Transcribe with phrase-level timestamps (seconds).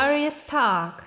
[0.00, 1.04] Glorious Talk.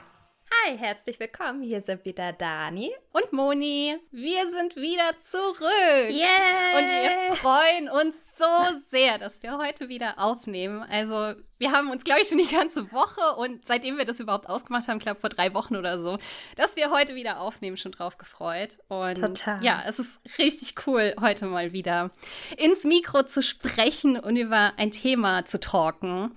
[0.52, 1.64] Hi, herzlich willkommen.
[1.64, 3.98] Hier sind wieder Dani und Moni.
[4.12, 6.12] Wir sind wieder zurück.
[6.12, 6.77] Yeah!
[6.77, 8.45] Und wir freuen uns so
[8.90, 10.84] sehr, dass wir heute wieder aufnehmen.
[10.84, 14.48] Also, wir haben uns, glaube ich, schon die ganze Woche und seitdem wir das überhaupt
[14.48, 16.20] ausgemacht haben, glaube vor drei Wochen oder so,
[16.55, 18.77] dass wir heute wieder aufnehmen, schon drauf gefreut.
[18.90, 19.63] Und Total.
[19.63, 22.12] ja, es ist richtig cool, heute mal wieder
[22.57, 26.35] ins Mikro zu sprechen und über ein Thema zu talken.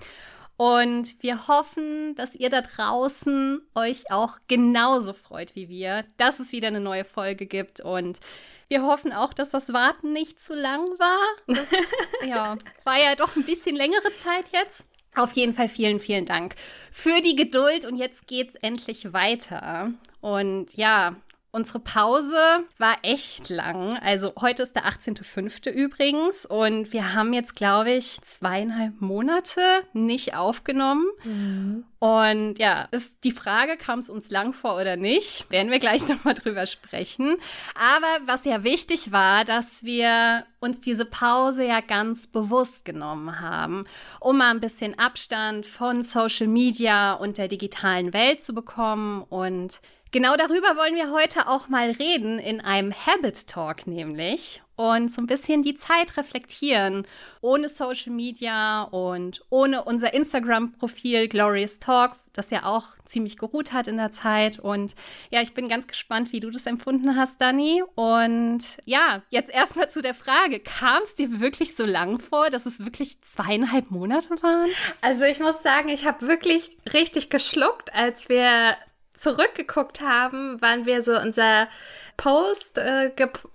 [0.57, 6.53] Und wir hoffen, dass ihr da draußen euch auch genauso freut wie wir, dass es
[6.53, 7.81] wieder eine neue Folge gibt.
[7.81, 8.21] Und
[8.69, 11.19] wir hoffen auch, dass das Warten nicht zu lang war.
[11.47, 11.69] Das,
[12.27, 14.87] ja, war ja doch ein bisschen längere Zeit jetzt.
[15.15, 16.55] Auf jeden Fall vielen, vielen Dank
[16.91, 17.85] für die Geduld.
[17.85, 19.93] Und jetzt geht's endlich weiter.
[20.21, 21.17] Und ja,
[21.57, 22.37] Unsere Pause
[22.77, 23.99] war echt lang.
[24.01, 25.71] Also heute ist der 18.05.
[25.71, 29.63] übrigens und wir haben jetzt, glaube ich, zweieinhalb Monate
[29.95, 31.07] nicht aufgenommen.
[31.25, 31.85] Mhm.
[31.99, 35.51] Und ja, ist die Frage, kam es uns lang vor oder nicht?
[35.51, 37.37] Werden wir gleich nochmal drüber sprechen.
[37.75, 43.87] Aber was ja wichtig war, dass wir uns diese Pause ja ganz bewusst genommen haben,
[44.21, 49.81] um mal ein bisschen Abstand von Social Media und der digitalen Welt zu bekommen und
[50.13, 55.21] Genau darüber wollen wir heute auch mal reden in einem Habit Talk nämlich und so
[55.21, 57.07] ein bisschen die Zeit reflektieren,
[57.41, 63.89] ohne Social Media und ohne unser Instagram-Profil Glorious Talk, das ja auch ziemlich geruht hat
[63.89, 64.59] in der Zeit.
[64.59, 64.95] Und
[65.31, 67.83] ja, ich bin ganz gespannt, wie du das empfunden hast, Dani.
[67.95, 72.67] Und ja, jetzt erstmal zu der Frage, kam es dir wirklich so lang vor, dass
[72.67, 74.69] es wirklich zweieinhalb Monate waren?
[75.01, 78.77] Also ich muss sagen, ich habe wirklich richtig geschluckt, als wir
[79.17, 81.69] zurückgeguckt haben, wann wir so unser
[82.17, 83.11] Post, äh,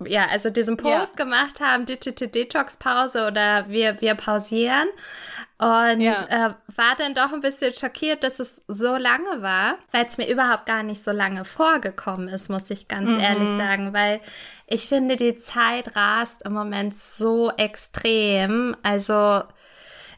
[0.06, 1.24] ja, also diesen Post ja.
[1.24, 4.88] gemacht haben, Digital Detox Pause oder wir, wir pausieren.
[5.58, 6.26] Und ja.
[6.30, 10.28] äh, war dann doch ein bisschen schockiert, dass es so lange war, weil es mir
[10.28, 13.20] überhaupt gar nicht so lange vorgekommen ist, muss ich ganz mhm.
[13.20, 14.22] ehrlich sagen, weil
[14.66, 18.76] ich finde, die Zeit rast im Moment so extrem.
[18.82, 19.44] Also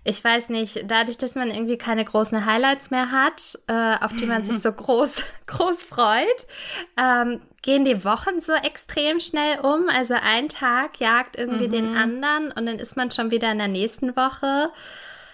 [0.06, 4.26] ich weiß nicht, dadurch, dass man irgendwie keine großen Highlights mehr hat, äh, auf die
[4.26, 6.28] man sich so groß, groß freut,
[6.98, 9.88] ähm, gehen die Wochen so extrem schnell um.
[9.88, 11.72] Also ein Tag jagt irgendwie mhm.
[11.72, 14.72] den anderen und dann ist man schon wieder in der nächsten Woche.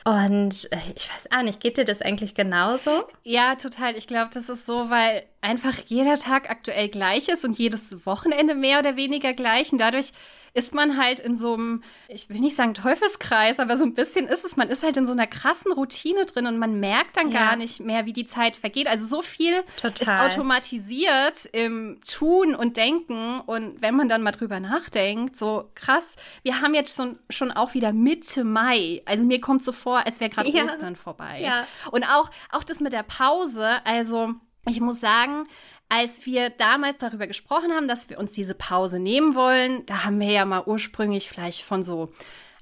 [0.06, 3.06] Und äh, ich weiß auch nicht, geht dir das eigentlich genauso?
[3.24, 3.96] Ja, total.
[3.98, 8.56] Ich glaube, das ist so, weil einfach jeder Tag aktuell gleich ist und jedes Wochenende
[8.56, 9.72] mehr oder weniger gleich.
[9.72, 10.12] Und dadurch
[10.54, 14.28] ist man halt in so einem, ich will nicht sagen Teufelskreis, aber so ein bisschen
[14.28, 17.32] ist es, man ist halt in so einer krassen Routine drin und man merkt dann
[17.32, 17.40] ja.
[17.40, 18.88] gar nicht mehr, wie die Zeit vergeht.
[18.88, 20.30] Also so viel Total.
[20.30, 26.16] ist automatisiert im Tun und Denken und wenn man dann mal drüber nachdenkt, so krass,
[26.44, 29.02] wir haben jetzt schon, schon auch wieder Mitte Mai.
[29.06, 30.64] Also mir kommt so vor, als wäre gerade ja.
[30.64, 31.42] Ostern vorbei.
[31.42, 31.68] Ja.
[31.92, 34.34] Und auch, auch das mit der Pause, also
[34.68, 35.44] ich muss sagen,
[35.90, 40.20] als wir damals darüber gesprochen haben, dass wir uns diese Pause nehmen wollen, da haben
[40.20, 42.10] wir ja mal ursprünglich vielleicht von so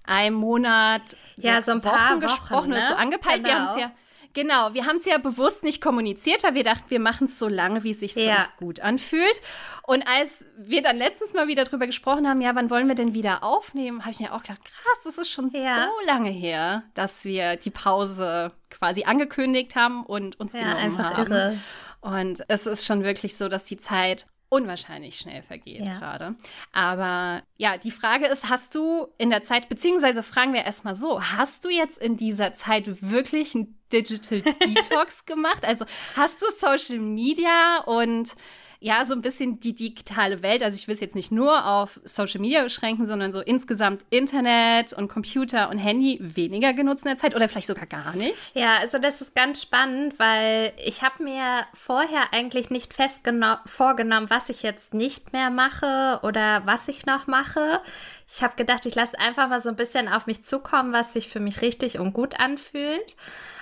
[0.03, 1.01] einem Monat,
[1.35, 2.77] ja, so ein paar Wochen gesprochen, ne?
[2.79, 3.43] ist so angepeilt.
[3.43, 3.49] Genau.
[3.49, 3.91] Wir haben es ja
[4.37, 7.47] Genau, wir haben es ja bewusst nicht kommuniziert, weil wir dachten, wir machen es so
[7.47, 8.37] lange, wie es sich ja.
[8.37, 9.41] uns gut anfühlt.
[9.81, 13.15] Und als wir dann letztens mal wieder drüber gesprochen haben, ja, wann wollen wir denn
[13.15, 15.87] wieder aufnehmen, habe ich mir auch gedacht, krass, das ist schon ja.
[15.87, 21.17] so lange her, dass wir die Pause quasi angekündigt haben und uns ja, genommen einfach
[21.17, 21.31] haben.
[21.31, 21.57] Irre.
[22.01, 25.99] Und es ist schon wirklich so, dass die Zeit unwahrscheinlich schnell vergeht ja.
[25.99, 26.35] gerade.
[26.71, 31.21] Aber ja, die Frage ist, hast du in der Zeit, beziehungsweise fragen wir erstmal so,
[31.21, 35.65] hast du jetzt in dieser Zeit wirklich ein Digital Detox gemacht?
[35.65, 35.85] Also
[36.15, 38.35] hast du Social Media und
[38.79, 40.61] ja, so ein bisschen die digitale Welt.
[40.61, 44.93] Also ich will es jetzt nicht nur auf Social Media beschränken, sondern so insgesamt Internet
[44.93, 48.35] und Computer und Handy weniger genutzt in der Zeit oder vielleicht sogar gar nicht.
[48.53, 53.17] Ja, also das ist ganz spannend, weil ich habe mir vorher eigentlich nicht fest
[53.65, 57.81] vorgenommen, was ich jetzt nicht mehr mache oder was ich noch mache.
[58.29, 61.29] Ich habe gedacht, ich lasse einfach mal so ein bisschen auf mich zukommen, was sich
[61.29, 63.15] für mich richtig und gut anfühlt.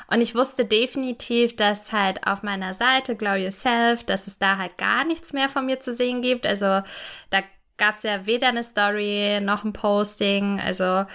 [0.07, 4.77] Und ich wusste definitiv, dass halt auf meiner Seite Glow Yourself, dass es da halt
[4.77, 6.45] gar nichts mehr von mir zu sehen gibt.
[6.45, 6.65] Also
[7.29, 7.41] da
[7.77, 10.61] gab es ja weder eine Story noch ein Posting.
[10.65, 11.05] Also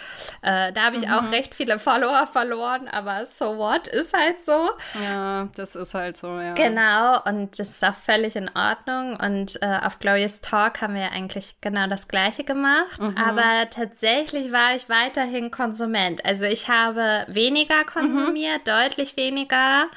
[0.42, 1.12] äh, da habe ich mhm.
[1.12, 4.70] auch recht viele Follower verloren, aber so what ist halt so.
[5.02, 6.54] Ja, das ist halt so, ja.
[6.54, 9.16] Genau, und das ist auch völlig in Ordnung.
[9.16, 13.00] Und äh, auf Glorious Talk haben wir ja eigentlich genau das gleiche gemacht.
[13.00, 13.16] Mhm.
[13.16, 16.24] Aber tatsächlich war ich weiterhin Konsument.
[16.24, 18.70] Also ich habe weniger konsumiert, mhm.
[18.70, 19.88] deutlich weniger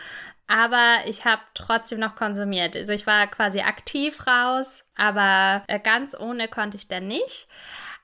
[0.47, 2.75] aber ich habe trotzdem noch konsumiert.
[2.75, 7.47] Also ich war quasi aktiv raus, aber äh, ganz ohne konnte ich dann nicht.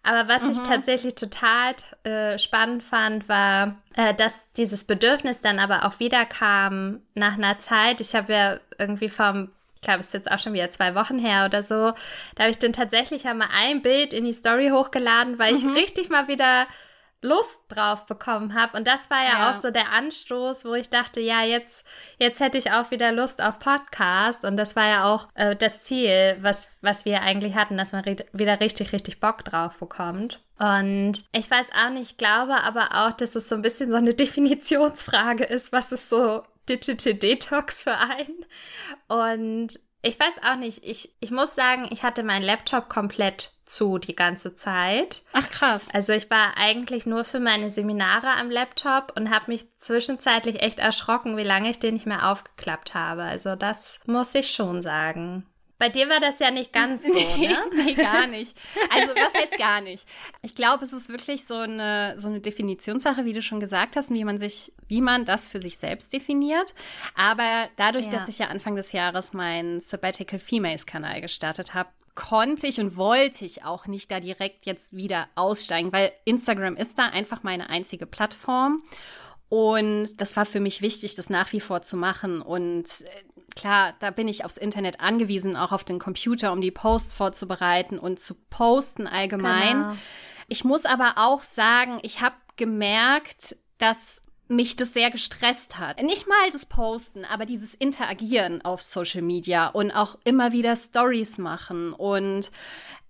[0.03, 0.51] Aber was mhm.
[0.51, 6.25] ich tatsächlich total äh, spannend fand, war, äh, dass dieses Bedürfnis dann aber auch wieder
[6.25, 7.99] kam nach einer Zeit.
[7.99, 9.51] Ich habe ja irgendwie vom
[9.81, 11.93] ich glaube, es ist jetzt auch schon wieder zwei Wochen her oder so.
[12.35, 15.57] Da habe ich dann tatsächlich einmal ein Bild in die Story hochgeladen, weil mhm.
[15.57, 16.67] ich richtig mal wieder
[17.21, 18.77] Lust drauf bekommen habe.
[18.77, 21.85] Und das war ja, ja, auch so der Anstoß, wo ich dachte, ja, jetzt,
[22.17, 24.45] jetzt hätte ich auch wieder Lust auf Podcast.
[24.45, 28.05] Und das war ja auch äh, das Ziel, was, was wir eigentlich hatten, dass man
[28.05, 30.39] wieder richtig, richtig Bock drauf bekommt.
[30.59, 33.97] Und ich weiß auch nicht, ich glaube aber auch, dass es so ein bisschen so
[33.97, 38.45] eine Definitionsfrage ist, was ist so Digital Detox für einen.
[39.07, 43.97] Und ich weiß auch nicht, ich, ich muss sagen, ich hatte meinen Laptop komplett zu
[43.97, 45.23] die ganze Zeit.
[45.33, 45.87] Ach krass.
[45.93, 50.79] Also ich war eigentlich nur für meine Seminare am Laptop und habe mich zwischenzeitlich echt
[50.79, 53.23] erschrocken, wie lange ich den nicht mehr aufgeklappt habe.
[53.23, 55.45] Also das muss ich schon sagen.
[55.79, 57.57] Bei dir war das ja nicht ganz so, ne?
[57.73, 58.55] nee, gar nicht.
[58.93, 60.05] Also, was heißt gar nicht?
[60.41, 64.11] Ich glaube, es ist wirklich so eine, so eine Definitionssache, wie du schon gesagt hast,
[64.11, 66.75] wie man sich, wie man das für sich selbst definiert.
[67.15, 68.11] Aber dadurch, ja.
[68.11, 72.97] dass ich ja Anfang des Jahres meinen Sabbatical Females Kanal gestartet habe, konnte ich und
[72.97, 77.69] wollte ich auch nicht da direkt jetzt wieder aussteigen, weil Instagram ist da einfach meine
[77.69, 78.83] einzige Plattform.
[79.47, 82.41] Und das war für mich wichtig, das nach wie vor zu machen.
[82.41, 86.71] Und äh, klar, da bin ich aufs Internet angewiesen, auch auf den Computer, um die
[86.71, 89.77] Posts vorzubereiten und zu posten allgemein.
[89.77, 89.95] Genau.
[90.47, 96.01] Ich muss aber auch sagen, ich habe gemerkt, dass mich das sehr gestresst hat.
[96.01, 101.37] Nicht mal das Posten, aber dieses Interagieren auf Social Media und auch immer wieder Stories
[101.37, 102.51] machen und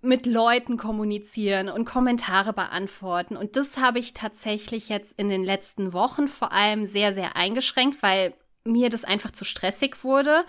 [0.02, 3.36] mit Leuten kommunizieren und Kommentare beantworten.
[3.36, 8.02] Und das habe ich tatsächlich jetzt in den letzten Wochen vor allem sehr, sehr eingeschränkt,
[8.02, 8.34] weil
[8.64, 10.44] mir das einfach zu stressig wurde.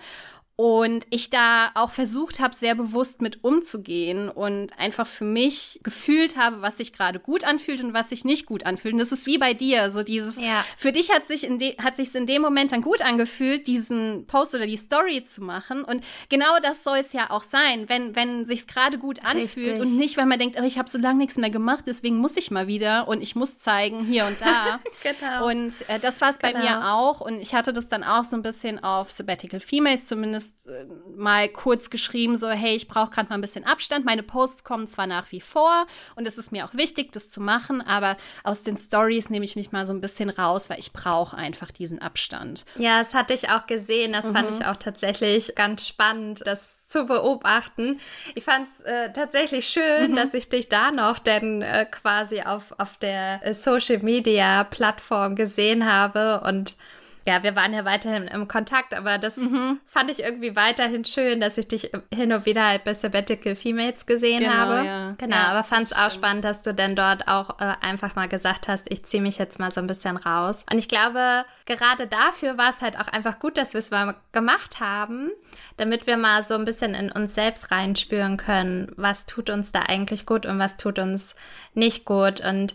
[0.56, 6.36] Und ich da auch versucht habe, sehr bewusst mit umzugehen und einfach für mich gefühlt
[6.36, 8.92] habe, was sich gerade gut anfühlt und was sich nicht gut anfühlt.
[8.92, 10.64] Und das ist wie bei dir, so dieses, ja.
[10.76, 14.54] für dich hat sich in hat sich in dem Moment dann gut angefühlt, diesen Post
[14.54, 15.84] oder die Story zu machen.
[15.84, 19.80] Und genau das soll es ja auch sein, wenn, wenn sich gerade gut anfühlt Richtig.
[19.80, 22.36] und nicht, wenn man denkt, oh, ich habe so lange nichts mehr gemacht, deswegen muss
[22.36, 24.80] ich mal wieder und ich muss zeigen hier und da.
[25.02, 25.48] genau.
[25.48, 26.64] Und äh, das war es bei genau.
[26.64, 27.20] mir auch.
[27.20, 30.86] Und ich hatte das dann auch so ein bisschen auf Sabbatical Females zumindest zumindest äh,
[31.16, 34.04] mal kurz geschrieben, so, hey, ich brauche gerade mal ein bisschen Abstand.
[34.04, 35.86] Meine Posts kommen zwar nach wie vor
[36.16, 39.56] und es ist mir auch wichtig, das zu machen, aber aus den Stories nehme ich
[39.56, 42.64] mich mal so ein bisschen raus, weil ich brauche einfach diesen Abstand.
[42.76, 44.12] Ja, das hatte ich auch gesehen.
[44.12, 44.32] Das mhm.
[44.32, 48.00] fand ich auch tatsächlich ganz spannend, das zu beobachten.
[48.34, 50.16] Ich fand es äh, tatsächlich schön, mhm.
[50.16, 55.34] dass ich dich da noch denn äh, quasi auf, auf der äh, Social Media Plattform
[55.34, 56.76] gesehen habe und
[57.24, 59.80] ja, wir waren ja weiterhin im Kontakt, aber das mhm.
[59.86, 64.06] fand ich irgendwie weiterhin schön, dass ich dich hin und wieder halt bei Sabbatical Females
[64.06, 64.86] gesehen genau, habe.
[64.86, 65.14] Ja.
[65.18, 68.28] Genau, ja, aber fand es auch spannend, dass du denn dort auch äh, einfach mal
[68.28, 70.66] gesagt hast, ich ziehe mich jetzt mal so ein bisschen raus.
[70.70, 74.16] Und ich glaube, gerade dafür war es halt auch einfach gut, dass wir es mal
[74.32, 75.30] gemacht haben,
[75.76, 79.82] damit wir mal so ein bisschen in uns selbst reinspüren können, was tut uns da
[79.82, 81.36] eigentlich gut und was tut uns
[81.74, 82.40] nicht gut.
[82.40, 82.74] Und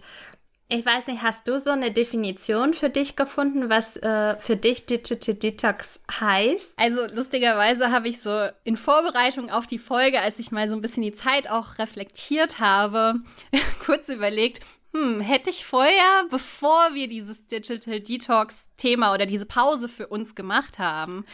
[0.69, 4.85] ich weiß nicht, hast du so eine Definition für dich gefunden, was äh, für dich
[4.85, 6.73] Digital Detox heißt?
[6.75, 10.81] Also lustigerweise habe ich so in Vorbereitung auf die Folge, als ich mal so ein
[10.81, 13.15] bisschen die Zeit auch reflektiert habe,
[13.85, 14.59] kurz überlegt,
[14.97, 20.79] hm, hätte ich vorher, bevor wir dieses Digital Detox-Thema oder diese Pause für uns gemacht
[20.79, 21.25] haben,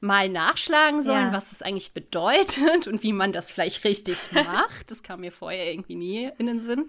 [0.00, 1.32] mal nachschlagen sollen, ja.
[1.32, 4.90] was das eigentlich bedeutet und wie man das vielleicht richtig macht.
[4.90, 6.88] Das kam mir vorher irgendwie nie in den Sinn.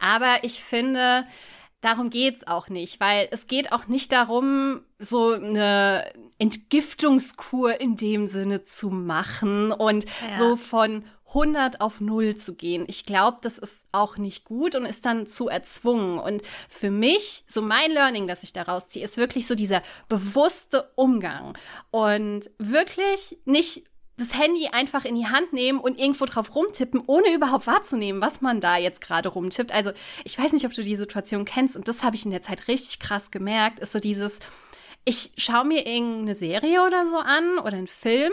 [0.00, 1.26] Aber ich finde,
[1.80, 8.26] darum geht's auch nicht, weil es geht auch nicht darum, so eine Entgiftungskur in dem
[8.26, 10.36] Sinne zu machen und ja.
[10.36, 12.84] so von 100 auf 0 zu gehen.
[12.88, 16.18] Ich glaube, das ist auch nicht gut und ist dann zu erzwungen.
[16.18, 20.90] Und für mich, so mein Learning, das ich daraus ziehe, ist wirklich so dieser bewusste
[20.94, 21.56] Umgang
[21.90, 23.84] und wirklich nicht
[24.16, 28.40] das Handy einfach in die Hand nehmen und irgendwo drauf rumtippen, ohne überhaupt wahrzunehmen, was
[28.40, 29.72] man da jetzt gerade rumtippt.
[29.72, 29.92] Also
[30.24, 32.66] ich weiß nicht, ob du die Situation kennst und das habe ich in der Zeit
[32.66, 34.40] richtig krass gemerkt, ist so dieses,
[35.04, 38.32] ich schaue mir irgendeine Serie oder so an oder einen Film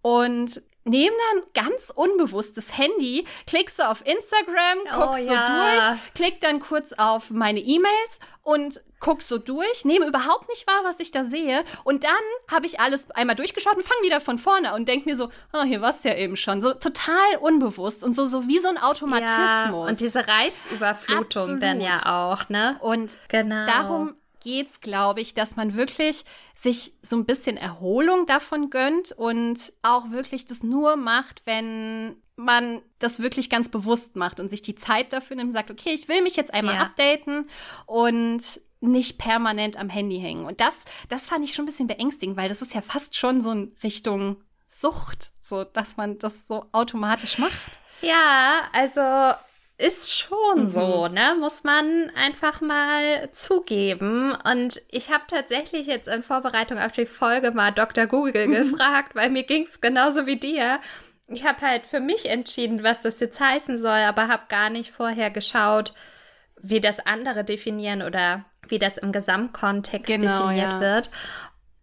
[0.00, 5.46] und nehme dann ganz unbewusst das Handy, klickst so auf Instagram, guckst oh, ja.
[5.46, 10.66] so durch, klick dann kurz auf meine E-Mails und guck so durch, nehme überhaupt nicht
[10.66, 11.64] wahr, was ich da sehe.
[11.84, 12.12] Und dann
[12.50, 15.62] habe ich alles einmal durchgeschaut und fange wieder von vorne und denke mir so, oh,
[15.62, 16.62] hier war es ja eben schon.
[16.62, 19.28] So total unbewusst und so, so wie so ein Automatismus.
[19.28, 21.62] Ja, und diese Reizüberflutung Absolut.
[21.62, 22.78] dann ja auch, ne?
[22.80, 23.66] Und genau.
[23.66, 24.14] darum
[24.46, 26.24] geht's, glaube ich, dass man wirklich
[26.54, 32.80] sich so ein bisschen Erholung davon gönnt und auch wirklich das nur macht, wenn man
[33.00, 36.06] das wirklich ganz bewusst macht und sich die Zeit dafür nimmt und sagt, okay, ich
[36.06, 36.82] will mich jetzt einmal ja.
[36.82, 37.50] updaten
[37.86, 40.46] und nicht permanent am Handy hängen.
[40.46, 43.40] Und das, das fand ich schon ein bisschen beängstigend, weil das ist ja fast schon
[43.40, 44.36] so in Richtung
[44.68, 47.80] Sucht, so dass man das so automatisch macht.
[48.00, 49.34] Ja, also
[49.78, 50.66] ist schon mhm.
[50.66, 51.36] so, ne?
[51.38, 54.34] Muss man einfach mal zugeben.
[54.50, 58.06] Und ich habe tatsächlich jetzt in Vorbereitung auf die Folge mal Dr.
[58.06, 58.52] Google mhm.
[58.52, 60.80] gefragt, weil mir ging's genauso wie dir.
[61.28, 64.92] Ich habe halt für mich entschieden, was das jetzt heißen soll, aber habe gar nicht
[64.92, 65.92] vorher geschaut,
[66.62, 70.80] wie das andere definieren oder wie das im Gesamtkontext genau, definiert ja.
[70.80, 71.10] wird.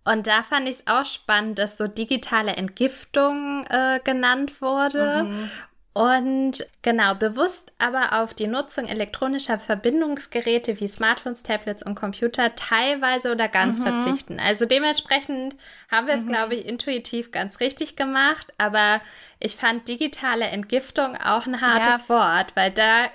[0.05, 5.23] Und da fand ich es auch spannend, dass so digitale Entgiftung äh, genannt wurde.
[5.23, 5.51] Mhm.
[5.93, 13.31] Und genau, bewusst aber auf die Nutzung elektronischer Verbindungsgeräte wie Smartphones, Tablets und Computer teilweise
[13.31, 13.83] oder ganz mhm.
[13.83, 14.39] verzichten.
[14.39, 15.55] Also dementsprechend
[15.91, 16.29] haben wir es, mhm.
[16.29, 18.47] glaube ich, intuitiv ganz richtig gemacht.
[18.57, 19.01] Aber
[19.39, 22.15] ich fand digitale Entgiftung auch ein hartes ja.
[22.15, 23.05] Wort, weil da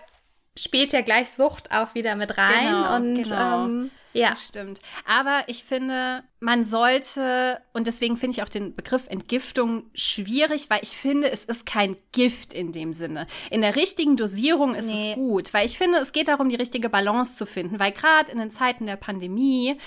[0.56, 2.68] spielt ja gleich Sucht auch wieder mit rein.
[2.68, 3.64] Genau, und genau.
[3.64, 4.30] Ähm, ja.
[4.30, 4.80] Das stimmt.
[5.06, 10.80] Aber ich finde, man sollte, und deswegen finde ich auch den Begriff Entgiftung schwierig, weil
[10.82, 13.26] ich finde, es ist kein Gift in dem Sinne.
[13.50, 15.10] In der richtigen Dosierung ist nee.
[15.10, 18.32] es gut, weil ich finde, es geht darum, die richtige Balance zu finden, weil gerade
[18.32, 19.78] in den Zeiten der Pandemie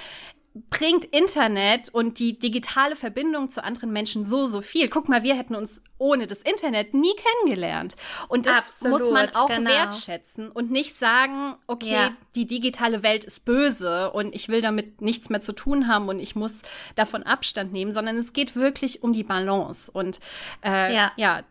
[0.53, 4.89] bringt Internet und die digitale Verbindung zu anderen Menschen so, so viel.
[4.89, 7.95] Guck mal, wir hätten uns ohne das Internet nie kennengelernt.
[8.27, 9.69] Und das Absolut, muss man auch genau.
[9.69, 12.11] wertschätzen und nicht sagen, okay, ja.
[12.35, 16.19] die digitale Welt ist böse und ich will damit nichts mehr zu tun haben und
[16.19, 16.63] ich muss
[16.95, 19.89] davon Abstand nehmen, sondern es geht wirklich um die Balance.
[19.89, 20.19] Und
[20.65, 21.11] äh, ja.
[21.15, 21.43] ja,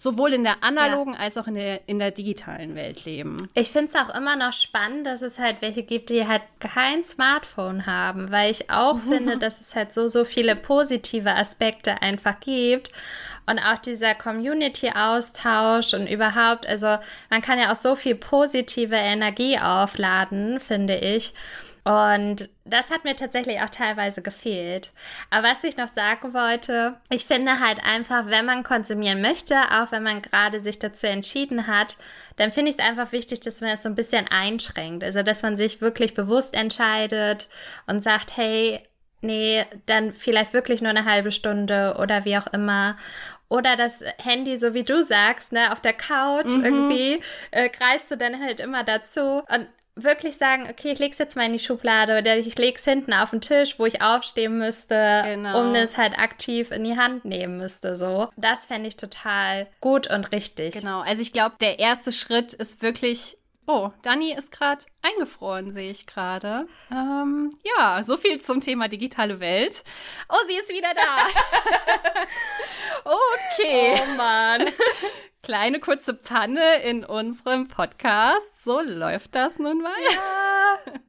[0.00, 1.20] sowohl in der analogen ja.
[1.20, 3.48] als auch in der, in der digitalen Welt leben.
[3.54, 7.04] Ich finde es auch immer noch spannend, dass es halt welche gibt, die halt kein
[7.04, 9.00] Smartphone haben, weil ich auch mhm.
[9.12, 12.92] finde, dass es halt so, so viele positive Aspekte einfach gibt.
[13.46, 16.98] Und auch dieser Community-Austausch und überhaupt, also
[17.30, 21.32] man kann ja auch so viel positive Energie aufladen, finde ich.
[21.88, 24.90] Und das hat mir tatsächlich auch teilweise gefehlt.
[25.30, 29.90] Aber was ich noch sagen wollte, ich finde halt einfach, wenn man konsumieren möchte, auch
[29.90, 31.96] wenn man gerade sich dazu entschieden hat,
[32.36, 35.02] dann finde ich es einfach wichtig, dass man es so ein bisschen einschränkt.
[35.02, 37.48] Also, dass man sich wirklich bewusst entscheidet
[37.86, 38.82] und sagt, hey,
[39.22, 42.98] nee, dann vielleicht wirklich nur eine halbe Stunde oder wie auch immer.
[43.48, 46.64] Oder das Handy, so wie du sagst, ne, auf der Couch mhm.
[46.66, 49.42] irgendwie, äh, greifst du dann halt immer dazu.
[49.48, 49.68] Und
[50.02, 53.30] wirklich sagen, okay, ich leg's jetzt mal in die Schublade oder ich leg's hinten auf
[53.30, 55.60] den Tisch, wo ich aufstehen müsste, genau.
[55.60, 58.28] um es halt aktiv in die Hand nehmen müsste, so.
[58.36, 60.74] Das fände ich total gut und richtig.
[60.74, 63.36] Genau, also ich glaube, der erste Schritt ist wirklich
[63.70, 66.66] Oh, Dani ist gerade eingefroren, sehe ich gerade.
[66.90, 69.84] Ähm, ja, so viel zum Thema digitale Welt.
[70.30, 71.18] Oh, sie ist wieder da.
[73.04, 74.00] okay.
[74.02, 74.68] Oh Mann.
[75.42, 78.64] kleine kurze Panne in unserem Podcast.
[78.64, 79.92] So läuft das nun mal.
[80.14, 80.78] Ja.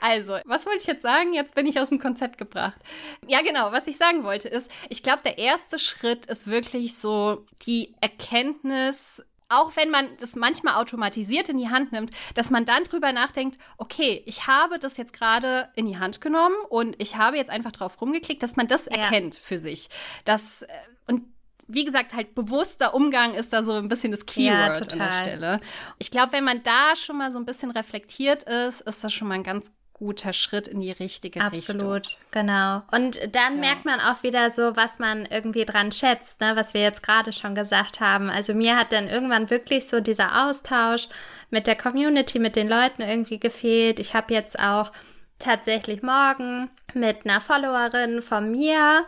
[0.00, 1.32] Also, was wollte ich jetzt sagen?
[1.32, 2.80] Jetzt bin ich aus dem Konzept gebracht.
[3.28, 7.46] Ja, genau, was ich sagen wollte ist, ich glaube, der erste Schritt ist wirklich so
[7.66, 12.84] die Erkenntnis, auch wenn man das manchmal automatisiert in die Hand nimmt, dass man dann
[12.84, 17.36] drüber nachdenkt, okay, ich habe das jetzt gerade in die Hand genommen und ich habe
[17.36, 18.92] jetzt einfach drauf rumgeklickt, dass man das ja.
[18.92, 19.90] erkennt für sich.
[20.24, 20.68] Das, äh,
[21.08, 21.24] und
[21.66, 25.12] wie gesagt, halt bewusster Umgang ist da so ein bisschen das Keyword ja, an der
[25.12, 25.60] Stelle.
[25.98, 29.28] Ich glaube, wenn man da schon mal so ein bisschen reflektiert ist, ist das schon
[29.28, 31.76] mal ein ganz guter Schritt in die richtige Absolut, Richtung.
[31.76, 32.82] Absolut, genau.
[32.90, 33.60] Und dann ja.
[33.60, 37.32] merkt man auch wieder so, was man irgendwie dran schätzt, ne, was wir jetzt gerade
[37.32, 38.30] schon gesagt haben.
[38.30, 41.08] Also mir hat dann irgendwann wirklich so dieser Austausch
[41.50, 44.00] mit der Community, mit den Leuten irgendwie gefehlt.
[44.00, 44.90] Ich habe jetzt auch
[45.38, 49.04] tatsächlich morgen mit einer Followerin von mir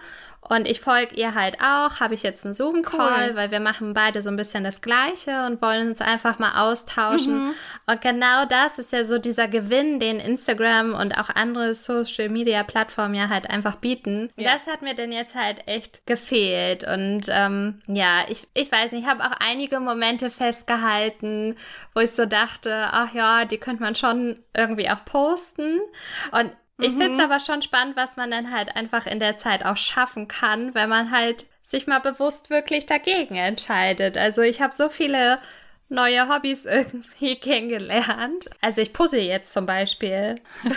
[0.49, 3.37] und ich folge ihr halt auch, habe ich jetzt einen Zoom-Call, cool.
[3.37, 7.45] weil wir machen beide so ein bisschen das Gleiche und wollen uns einfach mal austauschen.
[7.45, 7.55] Mhm.
[7.87, 13.29] Und genau das ist ja so dieser Gewinn, den Instagram und auch andere Social-Media-Plattformen ja
[13.29, 14.31] halt einfach bieten.
[14.37, 14.53] Ja.
[14.53, 16.83] Das hat mir denn jetzt halt echt gefehlt.
[16.83, 21.57] Und ähm, ja, ich, ich weiß nicht, ich habe auch einige Momente festgehalten,
[21.95, 25.79] wo ich so dachte, ach ja, die könnte man schon irgendwie auch posten.
[26.33, 27.25] Und ich finde es mhm.
[27.25, 30.89] aber schon spannend, was man dann halt einfach in der Zeit auch schaffen kann, wenn
[30.89, 34.17] man halt sich mal bewusst wirklich dagegen entscheidet.
[34.17, 35.39] Also ich habe so viele
[35.93, 38.51] neue Hobbys irgendwie kennengelernt.
[38.61, 40.35] Also ich puzzle jetzt zum Beispiel.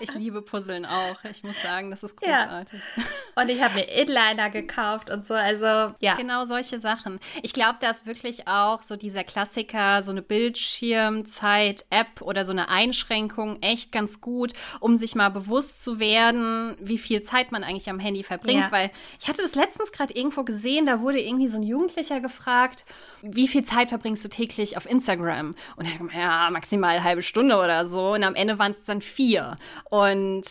[0.00, 1.16] ich liebe Puzzeln auch.
[1.30, 2.80] Ich muss sagen, das ist großartig.
[2.96, 3.42] Ja.
[3.42, 5.34] und ich habe mir Inliner gekauft und so.
[5.34, 6.14] Also, ja.
[6.16, 7.20] Genau solche Sachen.
[7.42, 12.68] Ich glaube, da ist wirklich auch so dieser Klassiker, so eine Bildschirmzeit-App oder so eine
[12.68, 17.90] Einschränkung echt ganz gut, um sich mal bewusst zu werden, wie viel Zeit man eigentlich
[17.90, 18.64] am Handy verbringt.
[18.64, 18.72] Ja.
[18.72, 18.90] Weil
[19.20, 22.84] ich hatte das letztens gerade irgendwo gesehen, da wurde irgendwie so ein Jugendlicher gefragt,
[23.22, 25.52] wie viel Zeit verbringst du täglich auf Instagram?
[25.76, 28.12] Und hat ja, maximal eine halbe Stunde oder so.
[28.12, 29.56] Und am Ende waren es dann vier.
[29.90, 30.42] Und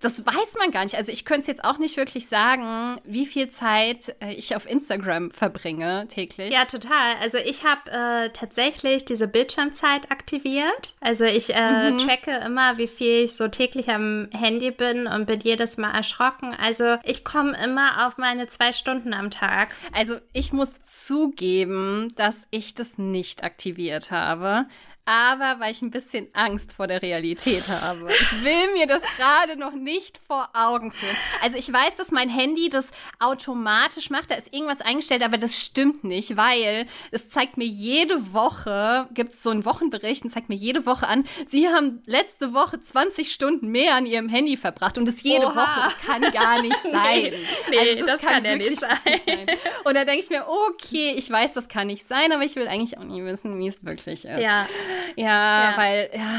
[0.00, 0.96] das weiß man gar nicht.
[0.96, 4.68] Also ich könnte es jetzt auch nicht wirklich sagen, wie viel Zeit äh, ich auf
[4.68, 6.52] Instagram verbringe täglich.
[6.52, 7.14] Ja, total.
[7.20, 10.94] Also ich habe äh, tatsächlich diese Bildschirmzeit aktiviert.
[11.00, 11.98] Also ich äh, mhm.
[11.98, 16.54] tracke immer, wie viel ich so täglich am Handy bin und bin jedes Mal erschrocken.
[16.54, 19.74] Also ich komme immer auf meine zwei Stunden am Tag.
[19.92, 24.66] Also ich muss zugeben, dass ich das nicht aktiviert habe
[25.10, 28.08] aber weil ich ein bisschen Angst vor der Realität habe.
[28.12, 31.16] Ich will mir das gerade noch nicht vor Augen führen.
[31.42, 34.30] Also ich weiß, dass mein Handy das automatisch macht.
[34.30, 39.32] Da ist irgendwas eingestellt, aber das stimmt nicht, weil es zeigt mir jede Woche, gibt
[39.32, 43.32] es so einen Wochenbericht und zeigt mir jede Woche an, Sie haben letzte Woche 20
[43.32, 45.56] Stunden mehr an Ihrem Handy verbracht und das jede Oha.
[45.56, 45.80] Woche.
[45.84, 47.32] Das kann gar nicht sein.
[47.68, 48.90] nee, also das, das, kann, kann ja nicht sein.
[49.04, 49.46] sein.
[49.84, 52.68] Und da denke ich mir, okay, ich weiß, das kann nicht sein, aber ich will
[52.68, 54.40] eigentlich auch nie wissen, wie es wirklich ist.
[54.40, 54.68] Ja.
[55.16, 55.76] Ja, ja.
[55.76, 56.30] weil, ja,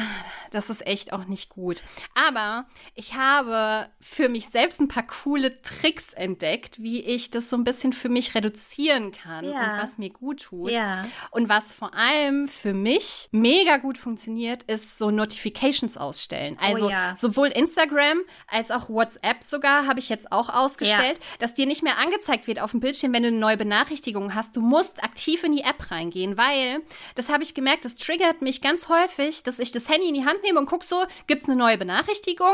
[0.51, 1.81] das ist echt auch nicht gut.
[2.13, 7.55] Aber ich habe für mich selbst ein paar coole Tricks entdeckt, wie ich das so
[7.55, 9.51] ein bisschen für mich reduzieren kann ja.
[9.51, 10.71] und was mir gut tut.
[10.71, 11.05] Ja.
[11.31, 16.57] Und was vor allem für mich mega gut funktioniert, ist so Notifications ausstellen.
[16.61, 17.15] Oh also oh ja.
[17.15, 21.97] sowohl Instagram als auch WhatsApp sogar habe ich jetzt auch ausgestellt, dass dir nicht mehr
[21.97, 24.55] angezeigt wird auf dem Bildschirm, wenn du eine neue Benachrichtigung hast.
[24.55, 26.81] Du musst aktiv in die App reingehen, weil
[27.15, 30.25] das habe ich gemerkt, das triggert mich ganz häufig, dass ich das Handy in die
[30.25, 32.53] Hand nehme und gucke so, gibt es eine neue Benachrichtigung?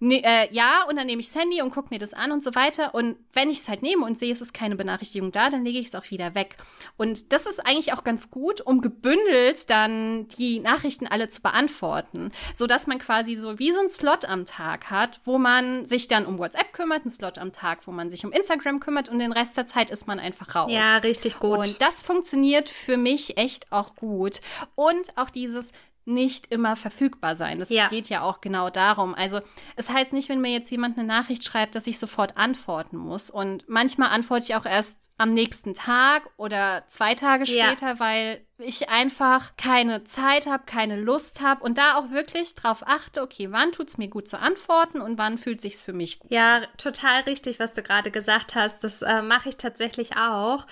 [0.00, 2.42] Ne, äh, ja, und dann nehme ich das Handy und gucke mir das an und
[2.42, 2.94] so weiter.
[2.94, 5.78] Und wenn ich es halt nehme und sehe, es ist keine Benachrichtigung da, dann lege
[5.78, 6.56] ich es auch wieder weg.
[6.96, 12.32] Und das ist eigentlich auch ganz gut, um gebündelt dann die Nachrichten alle zu beantworten,
[12.54, 16.26] sodass man quasi so wie so ein Slot am Tag hat, wo man sich dann
[16.26, 19.32] um WhatsApp kümmert, ein Slot am Tag, wo man sich um Instagram kümmert und den
[19.32, 20.70] Rest der Zeit ist man einfach raus.
[20.70, 21.58] Ja, richtig gut.
[21.58, 24.40] Und das funktioniert für mich echt auch gut.
[24.74, 25.72] Und auch dieses
[26.08, 27.58] nicht immer verfügbar sein.
[27.58, 27.88] Das ja.
[27.88, 29.14] geht ja auch genau darum.
[29.14, 29.40] Also
[29.76, 33.30] es heißt nicht, wenn mir jetzt jemand eine Nachricht schreibt, dass ich sofort antworten muss.
[33.30, 38.00] Und manchmal antworte ich auch erst am nächsten Tag oder zwei Tage später, ja.
[38.00, 43.22] weil ich einfach keine Zeit habe, keine Lust habe und da auch wirklich drauf achte,
[43.22, 46.30] okay, wann tut es mir gut zu antworten und wann fühlt sich's für mich gut.
[46.30, 48.84] Ja, total richtig, was du gerade gesagt hast.
[48.84, 50.66] Das äh, mache ich tatsächlich auch.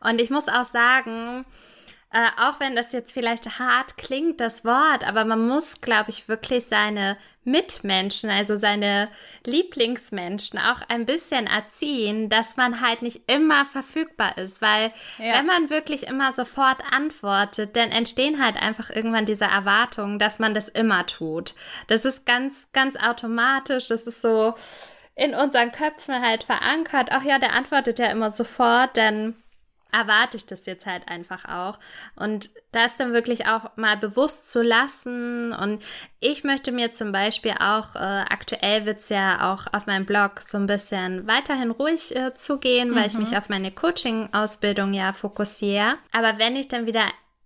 [0.00, 1.44] Und ich muss auch sagen,
[2.12, 6.28] äh, auch wenn das jetzt vielleicht hart klingt, das Wort, aber man muss, glaube ich,
[6.28, 9.08] wirklich seine Mitmenschen, also seine
[9.46, 15.38] Lieblingsmenschen auch ein bisschen erziehen, dass man halt nicht immer verfügbar ist, weil ja.
[15.38, 20.52] wenn man wirklich immer sofort antwortet, dann entstehen halt einfach irgendwann diese Erwartungen, dass man
[20.52, 21.54] das immer tut.
[21.86, 24.54] Das ist ganz, ganz automatisch, das ist so
[25.14, 27.08] in unseren Köpfen halt verankert.
[27.10, 29.34] Ach ja, der antwortet ja immer sofort, denn
[29.92, 31.78] erwarte ich das jetzt halt einfach auch.
[32.16, 35.52] Und das dann wirklich auch mal bewusst zu lassen.
[35.52, 35.82] Und
[36.18, 40.56] ich möchte mir zum Beispiel auch, äh, aktuell wird's ja auch auf meinem Blog so
[40.56, 42.94] ein bisschen weiterhin ruhig äh, zugehen, mhm.
[42.96, 43.36] weil ich mich mhm.
[43.36, 45.96] auf meine Coaching-Ausbildung ja fokussiere.
[46.12, 47.04] Aber wenn ich dann wieder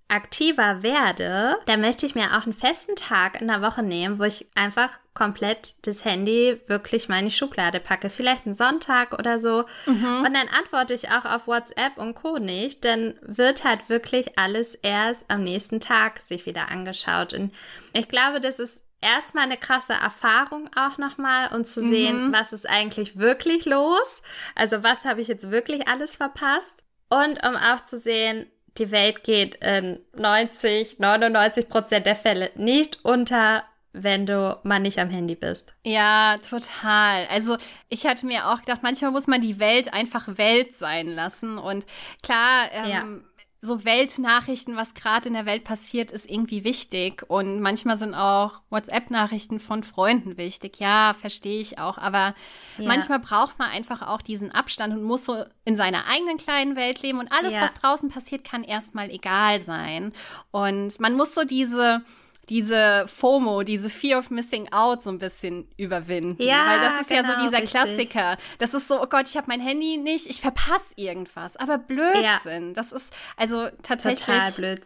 [0.09, 4.25] aktiver werde, dann möchte ich mir auch einen festen Tag in der Woche nehmen, wo
[4.25, 8.09] ich einfach komplett das Handy wirklich mal in die Schublade packe.
[8.09, 9.65] Vielleicht einen Sonntag oder so.
[9.87, 10.25] Mhm.
[10.25, 12.39] Und dann antworte ich auch auf WhatsApp und Co.
[12.39, 12.85] nicht.
[12.85, 17.33] Dann wird halt wirklich alles erst am nächsten Tag sich wieder angeschaut.
[17.33, 17.53] Und
[17.93, 22.33] ich glaube, das ist erstmal eine krasse Erfahrung auch nochmal und zu sehen, mhm.
[22.33, 24.23] was ist eigentlich wirklich los.
[24.55, 26.83] Also was habe ich jetzt wirklich alles verpasst.
[27.09, 28.47] Und um auch zu sehen,
[28.79, 34.99] die Welt geht in 90, 99 Prozent der Fälle nicht unter, wenn du mal nicht
[34.99, 35.73] am Handy bist.
[35.85, 37.27] Ja, total.
[37.29, 37.57] Also
[37.89, 41.59] ich hatte mir auch gedacht, manchmal muss man die Welt einfach Welt sein lassen.
[41.59, 41.87] Und
[42.23, 43.05] klar, ähm, ja
[43.67, 47.25] so Weltnachrichten, was gerade in der Welt passiert, ist irgendwie wichtig.
[47.29, 50.79] Und manchmal sind auch WhatsApp-Nachrichten von Freunden wichtig.
[50.79, 51.99] Ja, verstehe ich auch.
[51.99, 52.35] Aber
[52.79, 52.87] ja.
[52.87, 57.03] manchmal braucht man einfach auch diesen Abstand und muss so in seiner eigenen kleinen Welt
[57.03, 57.19] leben.
[57.19, 57.63] Und alles, ja.
[57.63, 60.13] was draußen passiert, kann erstmal egal sein.
[60.51, 62.03] Und man muss so diese
[62.49, 66.41] diese FOMO, diese Fear of Missing Out so ein bisschen überwinden.
[66.43, 67.71] Ja, Weil das ist genau, ja so genau, dieser richtig.
[67.71, 68.37] Klassiker.
[68.59, 71.57] Das ist so, oh Gott, ich habe mein Handy nicht, ich verpasse irgendwas.
[71.57, 72.69] Aber Blödsinn.
[72.69, 72.75] Ja.
[72.75, 74.37] Das ist, also tatsächlich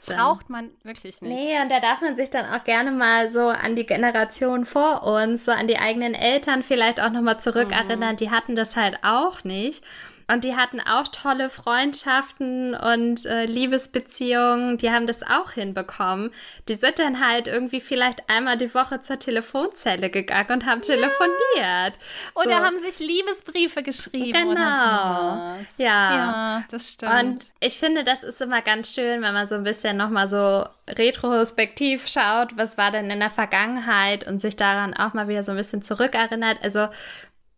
[0.07, 1.35] braucht man wirklich nicht.
[1.35, 5.03] Nee, und da darf man sich dann auch gerne mal so an die Generation vor
[5.03, 8.13] uns, so an die eigenen Eltern vielleicht auch nochmal zurückerinnern.
[8.13, 8.17] Mhm.
[8.17, 9.85] Die hatten das halt auch nicht.
[10.33, 14.79] Und die hatten auch tolle Freundschaften und äh, Liebesbeziehungen.
[14.79, 16.31] Die haben das auch hinbekommen.
[16.69, 20.95] Die sind dann halt irgendwie vielleicht einmal die Woche zur Telefonzelle gegangen und haben ja.
[20.95, 21.99] telefoniert.
[22.35, 22.65] Oder so.
[22.65, 24.51] haben sich Liebesbriefe geschrieben.
[24.51, 24.61] Genau.
[24.61, 25.57] Ja.
[25.79, 27.13] ja, das stimmt.
[27.13, 30.65] Und ich finde, das ist immer ganz schön, wenn man so ein bisschen nochmal so
[30.89, 35.53] retrospektiv schaut, was war denn in der Vergangenheit und sich daran auch mal wieder so
[35.53, 36.59] ein bisschen zurückerinnert.
[36.63, 36.89] Also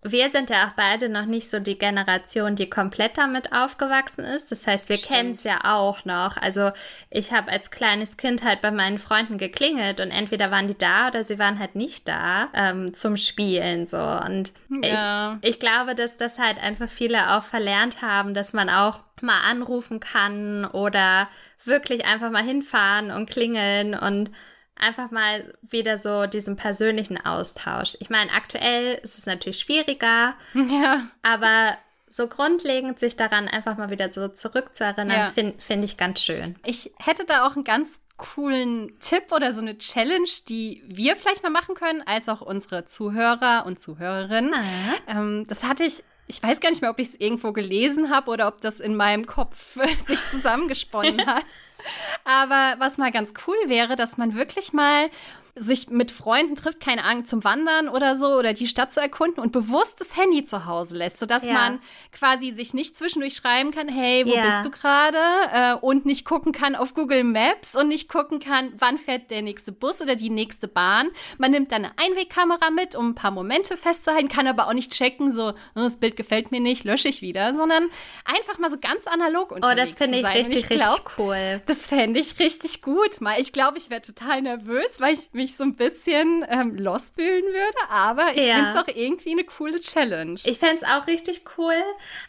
[0.04, 4.50] wir sind ja auch beide noch nicht so die Generation, die komplett damit aufgewachsen ist.
[4.50, 6.36] Das heißt, wir kennen es ja auch noch.
[6.36, 6.72] Also
[7.08, 11.06] ich habe als kleines Kind halt bei meinen Freunden geklingelt und entweder waren die da
[11.06, 13.98] oder sie waren halt nicht da ähm, zum Spielen so.
[13.98, 15.38] Und ja.
[15.40, 19.42] ich, ich glaube, dass das halt einfach viele auch verlernt haben, dass man auch mal
[19.48, 21.28] anrufen kann oder
[21.64, 24.30] wirklich einfach mal hinfahren und klingeln und
[24.82, 27.96] einfach mal wieder so diesen persönlichen Austausch.
[28.00, 31.08] Ich meine, aktuell ist es natürlich schwieriger, ja.
[31.22, 31.76] aber
[32.08, 35.30] so grundlegend sich daran einfach mal wieder so zurückzuerinnern, ja.
[35.30, 36.56] finde find ich ganz schön.
[36.66, 41.42] Ich hätte da auch einen ganz coolen Tipp oder so eine Challenge, die wir vielleicht
[41.42, 44.54] mal machen können, als auch unsere Zuhörer und Zuhörerinnen.
[44.54, 44.94] Ah.
[45.08, 48.30] Ähm, das hatte ich ich weiß gar nicht mehr, ob ich es irgendwo gelesen habe
[48.30, 51.44] oder ob das in meinem Kopf sich zusammengesponnen hat.
[52.24, 55.10] Aber was mal ganz cool wäre, dass man wirklich mal
[55.54, 59.42] sich mit Freunden trifft, keine Ahnung, zum Wandern oder so oder die Stadt zu erkunden
[59.42, 61.52] und bewusst das Handy zu Hause lässt, sodass ja.
[61.52, 64.46] man quasi sich nicht zwischendurch schreiben kann, hey, wo ja.
[64.46, 65.18] bist du gerade?
[65.52, 69.42] Äh, und nicht gucken kann auf Google Maps und nicht gucken kann, wann fährt der
[69.42, 71.10] nächste Bus oder die nächste Bahn.
[71.36, 74.92] Man nimmt dann eine Einwegkamera mit, um ein paar Momente festzuhalten, kann aber auch nicht
[74.92, 77.90] checken, so, oh, das Bild gefällt mir nicht, lösche ich wieder, sondern
[78.24, 81.62] einfach mal so ganz analog unterwegs Oh, das finde ich richtig, ich glaub, richtig cool.
[81.66, 83.20] Das fände ich richtig gut.
[83.20, 87.14] Mal, ich glaube, ich wäre total nervös, weil ich mich so ein bisschen ähm, lost
[87.16, 88.55] fühlen würde, aber ich ja.
[88.55, 90.38] finde es auch irgendwie eine coole Challenge.
[90.44, 91.83] Ich fände es auch richtig cool.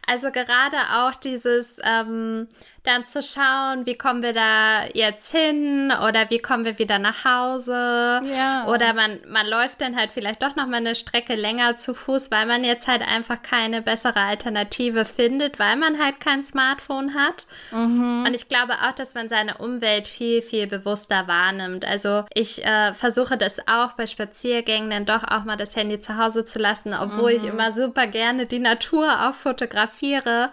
[0.07, 2.47] Also gerade auch dieses, ähm,
[2.83, 7.23] dann zu schauen, wie kommen wir da jetzt hin oder wie kommen wir wieder nach
[7.23, 8.21] Hause.
[8.25, 8.65] Ja.
[8.67, 12.29] Oder man, man läuft dann halt vielleicht doch noch mal eine Strecke länger zu Fuß,
[12.29, 17.47] weil man jetzt halt einfach keine bessere Alternative findet, weil man halt kein Smartphone hat.
[17.71, 18.25] Mhm.
[18.27, 21.85] Und ich glaube auch, dass man seine Umwelt viel, viel bewusster wahrnimmt.
[21.85, 26.17] Also ich äh, versuche das auch bei Spaziergängen dann doch auch mal das Handy zu
[26.17, 27.37] Hause zu lassen, obwohl mhm.
[27.37, 30.51] ich immer super gerne die Natur auch fotografiere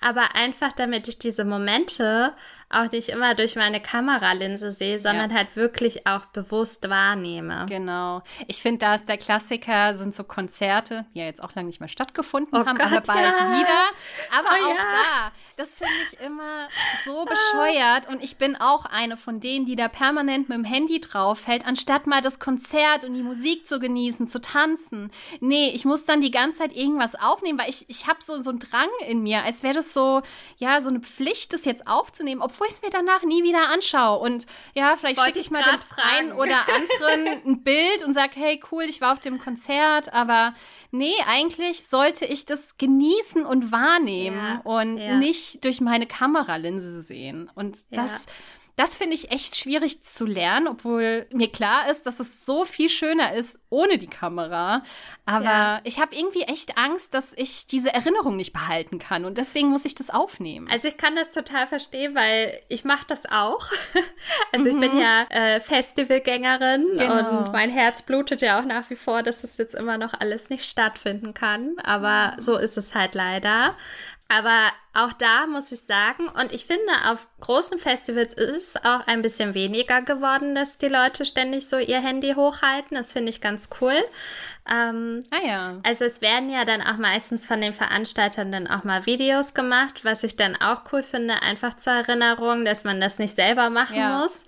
[0.00, 2.34] aber einfach damit ich diese Momente
[2.70, 5.36] auch nicht immer durch meine Kameralinse sehe, sondern ja.
[5.36, 7.66] halt wirklich auch bewusst wahrnehme.
[7.68, 8.22] Genau.
[8.46, 11.80] Ich finde, da ist der Klassiker, sind so Konzerte, die ja jetzt auch lange nicht
[11.80, 13.52] mehr stattgefunden oh haben, Gott, aber bald ja.
[13.52, 14.38] wieder.
[14.38, 14.84] Aber oh, auch ja.
[15.02, 16.68] da, das finde ich immer
[17.04, 18.08] so bescheuert.
[18.08, 21.66] Und ich bin auch eine von denen, die da permanent mit dem Handy drauf hält,
[21.66, 25.12] anstatt mal das Konzert und die Musik zu genießen, zu tanzen.
[25.40, 28.50] Nee, ich muss dann die ganze Zeit irgendwas aufnehmen, weil ich, ich habe so, so
[28.50, 30.22] einen Drang in mir, als wäre das so,
[30.56, 34.18] ja, so eine Pflicht, das jetzt aufzunehmen, obwohl ich es mir danach nie wieder anschaue.
[34.20, 35.78] Und ja, vielleicht schicke ich mal den
[36.14, 40.54] einen oder anderen ein Bild und sage, hey, cool, ich war auf dem Konzert, aber
[40.90, 45.16] nee, eigentlich sollte ich das genießen und wahrnehmen ja, und ja.
[45.16, 47.50] nicht durch meine Kameralinse sehen.
[47.54, 48.10] Und das.
[48.10, 48.18] Ja
[48.80, 52.88] das finde ich echt schwierig zu lernen, obwohl mir klar ist, dass es so viel
[52.88, 54.82] schöner ist ohne die Kamera.
[55.26, 55.80] Aber ja.
[55.84, 59.84] ich habe irgendwie echt Angst, dass ich diese Erinnerung nicht behalten kann und deswegen muss
[59.84, 60.66] ich das aufnehmen.
[60.70, 63.70] Also ich kann das total verstehen, weil ich mache das auch.
[64.52, 64.82] also mhm.
[64.82, 65.02] ich bin mhm.
[65.02, 67.40] ja äh, Festivalgängerin genau.
[67.40, 70.48] und mein Herz blutet ja auch nach wie vor, dass das jetzt immer noch alles
[70.48, 71.74] nicht stattfinden kann.
[71.82, 73.76] Aber so ist es halt leider.
[74.32, 79.04] Aber auch da muss ich sagen, und ich finde, auf großen Festivals ist es auch
[79.08, 82.96] ein bisschen weniger geworden, dass die Leute ständig so ihr Handy hochhalten.
[82.96, 83.96] Das finde ich ganz cool.
[84.70, 85.80] Ähm, ah ja.
[85.82, 90.04] Also es werden ja dann auch meistens von den Veranstaltern dann auch mal Videos gemacht,
[90.04, 93.96] was ich dann auch cool finde, einfach zur Erinnerung, dass man das nicht selber machen
[93.96, 94.18] ja.
[94.18, 94.44] muss.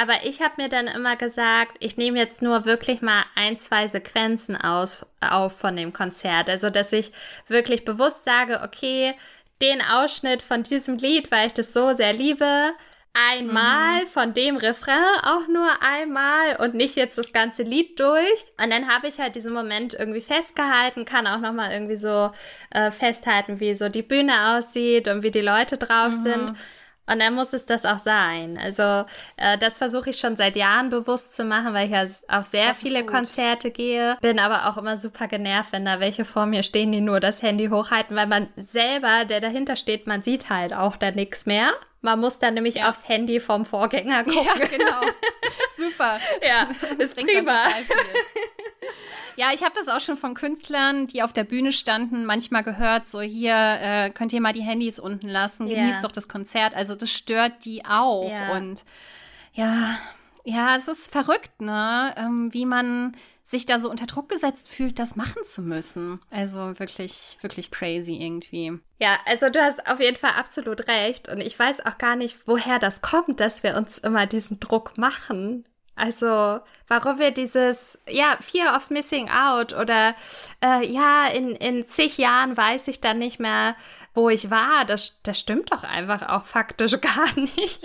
[0.00, 3.86] Aber ich habe mir dann immer gesagt, ich nehme jetzt nur wirklich mal ein, zwei
[3.86, 6.48] Sequenzen aus, auf von dem Konzert.
[6.48, 7.12] Also, dass ich
[7.48, 9.14] wirklich bewusst sage, okay,
[9.60, 12.72] den Ausschnitt von diesem Lied, weil ich das so sehr liebe,
[13.12, 14.06] einmal mhm.
[14.06, 18.46] von dem Refrain auch nur einmal und nicht jetzt das ganze Lied durch.
[18.62, 22.30] Und dann habe ich halt diesen Moment irgendwie festgehalten, kann auch nochmal irgendwie so
[22.70, 26.22] äh, festhalten, wie so die Bühne aussieht und wie die Leute drauf mhm.
[26.22, 26.54] sind.
[27.10, 28.58] Und dann muss es das auch sein.
[28.62, 28.82] Also
[29.36, 32.68] äh, das versuche ich schon seit Jahren bewusst zu machen, weil ich ja auf sehr
[32.68, 34.16] das viele Konzerte gehe.
[34.20, 37.42] Bin aber auch immer super genervt, wenn da welche vor mir stehen, die nur das
[37.42, 41.72] Handy hochhalten, weil man selber, der dahinter steht, man sieht halt auch da nichts mehr.
[42.00, 42.88] Man muss dann nämlich ja.
[42.88, 44.44] aufs Handy vom Vorgänger gucken.
[44.44, 45.00] Ja, genau.
[45.76, 46.18] Super.
[46.46, 46.68] ja,
[46.98, 47.64] ist prima.
[49.40, 53.08] Ja, ich habe das auch schon von Künstlern, die auf der Bühne standen, manchmal gehört,
[53.08, 56.02] so hier äh, könnt ihr mal die Handys unten lassen, genießt yeah.
[56.02, 56.76] doch das Konzert.
[56.76, 58.28] Also das stört die auch.
[58.28, 58.54] Yeah.
[58.54, 58.84] Und
[59.54, 59.98] ja,
[60.44, 62.14] ja, es ist verrückt, ne?
[62.18, 66.20] Ähm, wie man sich da so unter Druck gesetzt fühlt, das machen zu müssen.
[66.30, 68.78] Also wirklich, wirklich crazy irgendwie.
[68.98, 71.30] Ja, also du hast auf jeden Fall absolut recht.
[71.30, 74.98] Und ich weiß auch gar nicht, woher das kommt, dass wir uns immer diesen Druck
[74.98, 75.64] machen.
[76.00, 80.14] Also, warum wir dieses, ja, Fear of Missing Out oder
[80.64, 83.76] äh, ja, in, in zig Jahren weiß ich dann nicht mehr,
[84.14, 84.86] wo ich war.
[84.86, 87.80] Das, das stimmt doch einfach auch faktisch gar nicht.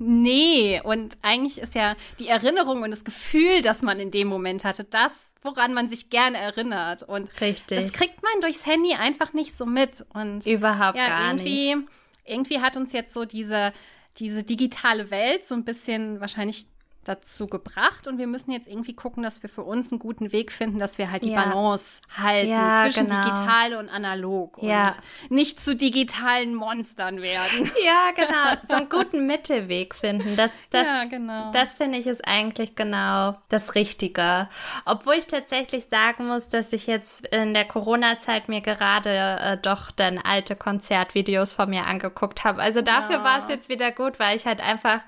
[0.00, 4.64] nee, und eigentlich ist ja die Erinnerung und das Gefühl, das man in dem Moment
[4.64, 7.04] hatte, das, woran man sich gerne erinnert.
[7.04, 7.78] Und Richtig.
[7.78, 10.04] das kriegt man durchs Handy einfach nicht so mit.
[10.12, 11.88] Und überhaupt ja, gar irgendwie, nicht.
[12.24, 13.72] Irgendwie hat uns jetzt so diese
[14.18, 16.66] diese digitale Welt so ein bisschen wahrscheinlich
[17.04, 20.52] dazu gebracht und wir müssen jetzt irgendwie gucken, dass wir für uns einen guten Weg
[20.52, 21.44] finden, dass wir halt die ja.
[21.44, 23.22] Balance halten ja, zwischen genau.
[23.22, 24.88] digital und analog ja.
[24.88, 27.70] und nicht zu digitalen Monstern werden.
[27.82, 30.36] Ja, genau, so einen guten Mittelweg finden.
[30.36, 31.50] Das, das, ja, genau.
[31.52, 34.48] das finde ich ist eigentlich genau das Richtige.
[34.84, 39.90] Obwohl ich tatsächlich sagen muss, dass ich jetzt in der Corona-Zeit mir gerade äh, doch
[39.90, 42.60] dann alte Konzertvideos von mir angeguckt habe.
[42.60, 45.00] Also dafür war es jetzt wieder gut, weil ich halt einfach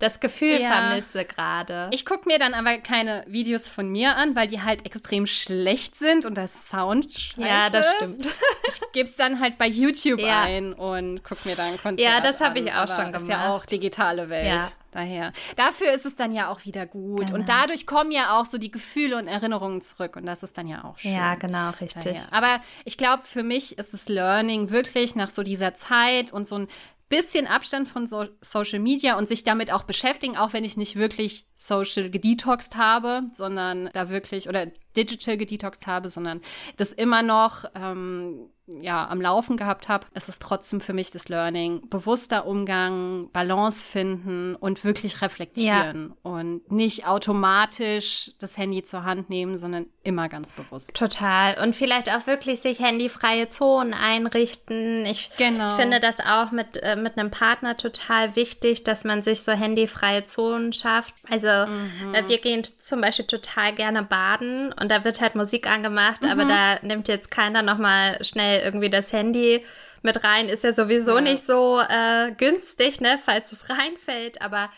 [0.00, 0.70] das Gefühl ja.
[0.70, 1.88] vermisse gerade.
[1.92, 5.94] Ich gucke mir dann aber keine Videos von mir an, weil die halt extrem schlecht
[5.94, 8.28] sind und das Sound scheiße Ja, das stimmt.
[8.66, 10.42] Ich gebe es dann halt bei YouTube ja.
[10.42, 13.14] ein und gucke mir dann Konzert Ja, das habe ich auch schon gemacht.
[13.14, 14.48] Das ist ja auch digitale Welt.
[14.48, 14.68] Ja.
[14.92, 15.32] Daher.
[15.54, 17.26] Dafür ist es dann ja auch wieder gut.
[17.26, 17.34] Genau.
[17.34, 20.16] Und dadurch kommen ja auch so die Gefühle und Erinnerungen zurück.
[20.16, 21.12] Und das ist dann ja auch schön.
[21.12, 22.02] Ja, genau, richtig.
[22.02, 22.26] Daher.
[22.32, 26.56] Aber ich glaube, für mich ist das Learning wirklich nach so dieser Zeit und so
[26.56, 26.68] ein
[27.10, 30.96] bisschen Abstand von so Social Media und sich damit auch beschäftigen, auch wenn ich nicht
[30.96, 36.40] wirklich Social gedetoxed habe, sondern da wirklich oder digital gedetoxed habe, sondern
[36.76, 38.48] das immer noch ähm,
[38.80, 41.88] ja, am Laufen gehabt habe, ist es trotzdem für mich das Learning.
[41.88, 46.30] Bewusster Umgang, Balance finden und wirklich reflektieren ja.
[46.30, 50.94] und nicht automatisch das Handy zur Hand nehmen, sondern immer ganz bewusst.
[50.94, 51.62] Total.
[51.62, 55.04] Und vielleicht auch wirklich sich handyfreie Zonen einrichten.
[55.06, 55.76] Ich genau.
[55.76, 60.24] finde das auch mit, äh, mit einem Partner total wichtig, dass man sich so handyfreie
[60.24, 61.14] Zonen schafft.
[61.28, 62.14] Also mhm.
[62.14, 66.30] äh, wir gehen zum Beispiel total gerne baden und da wird halt Musik angemacht, mhm.
[66.30, 69.64] aber da nimmt jetzt keiner nochmal schnell irgendwie das Handy
[70.02, 70.48] mit rein.
[70.48, 71.20] Ist ja sowieso ja.
[71.20, 74.70] nicht so äh, günstig, ne, falls es reinfällt, aber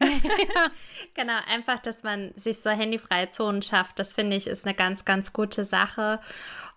[0.00, 0.70] ja.
[1.14, 5.04] genau, einfach, dass man sich so handyfreie Zonen schafft, das finde ich ist eine ganz,
[5.04, 6.20] ganz gute Sache.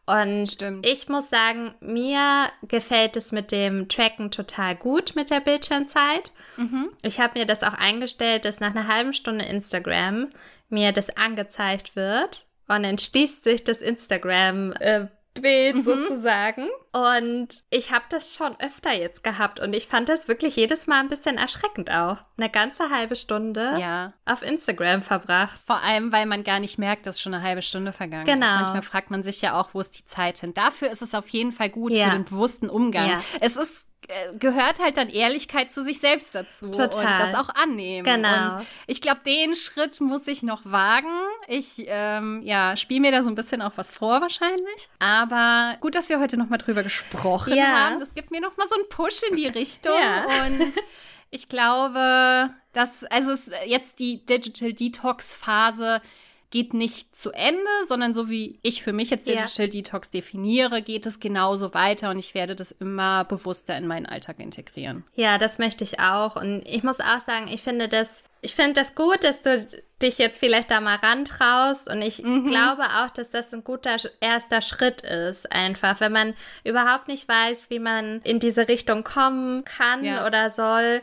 [0.05, 0.85] Und Stimmt.
[0.85, 6.31] ich muss sagen, mir gefällt es mit dem Tracken total gut mit der Bildschirmzeit.
[6.57, 6.89] Mhm.
[7.03, 10.29] Ich habe mir das auch eingestellt, dass nach einer halben Stunde Instagram
[10.67, 12.47] mir das angezeigt wird.
[12.67, 15.07] Und dann schließt sich das Instagram äh,
[15.39, 15.83] Bild mhm.
[15.83, 16.69] sozusagen.
[16.93, 20.99] Und ich habe das schon öfter jetzt gehabt und ich fand das wirklich jedes Mal
[20.99, 22.17] ein bisschen erschreckend auch.
[22.37, 24.13] Eine ganze halbe Stunde ja.
[24.25, 25.59] auf Instagram verbracht.
[25.65, 28.45] Vor allem, weil man gar nicht merkt, dass schon eine halbe Stunde vergangen genau.
[28.45, 28.61] ist.
[28.61, 30.53] Manchmal fragt man sich ja auch, wo ist die Zeit hin.
[30.53, 32.05] Dafür ist es auf jeden Fall gut ja.
[32.05, 33.09] für den bewussten Umgang.
[33.09, 33.23] Ja.
[33.41, 36.87] Es ist äh, gehört halt dann Ehrlichkeit zu sich selbst dazu Total.
[36.87, 38.03] und das auch annehmen.
[38.03, 38.57] Genau.
[38.57, 41.07] Und ich glaube, den Schritt muss ich noch wagen.
[41.47, 44.89] Ich ähm, ja spiele mir da so ein bisschen auch was vor wahrscheinlich.
[44.99, 47.65] Aber gut, dass wir heute noch mal drüber gesprochen ja.
[47.65, 47.99] haben.
[47.99, 50.25] Das gibt mir noch mal so einen Push in die Richtung ja.
[50.45, 50.73] und
[51.31, 56.01] ich glaube, dass also es, jetzt die Digital Detox Phase
[56.53, 59.67] geht nicht zu Ende, sondern so wie ich für mich jetzt Digital ja.
[59.67, 64.39] Detox definiere, geht es genauso weiter und ich werde das immer bewusster in meinen Alltag
[64.39, 65.03] integrieren.
[65.15, 66.35] Ja, das möchte ich auch.
[66.35, 69.67] Und ich muss auch sagen, ich finde das, ich finde das gut, dass du
[69.99, 72.45] dich jetzt vielleicht da mal rantraust und ich mhm.
[72.45, 77.71] glaube auch, dass das ein guter erster Schritt ist, einfach, wenn man überhaupt nicht weiß,
[77.71, 80.27] wie man in diese Richtung kommen kann ja.
[80.27, 81.01] oder soll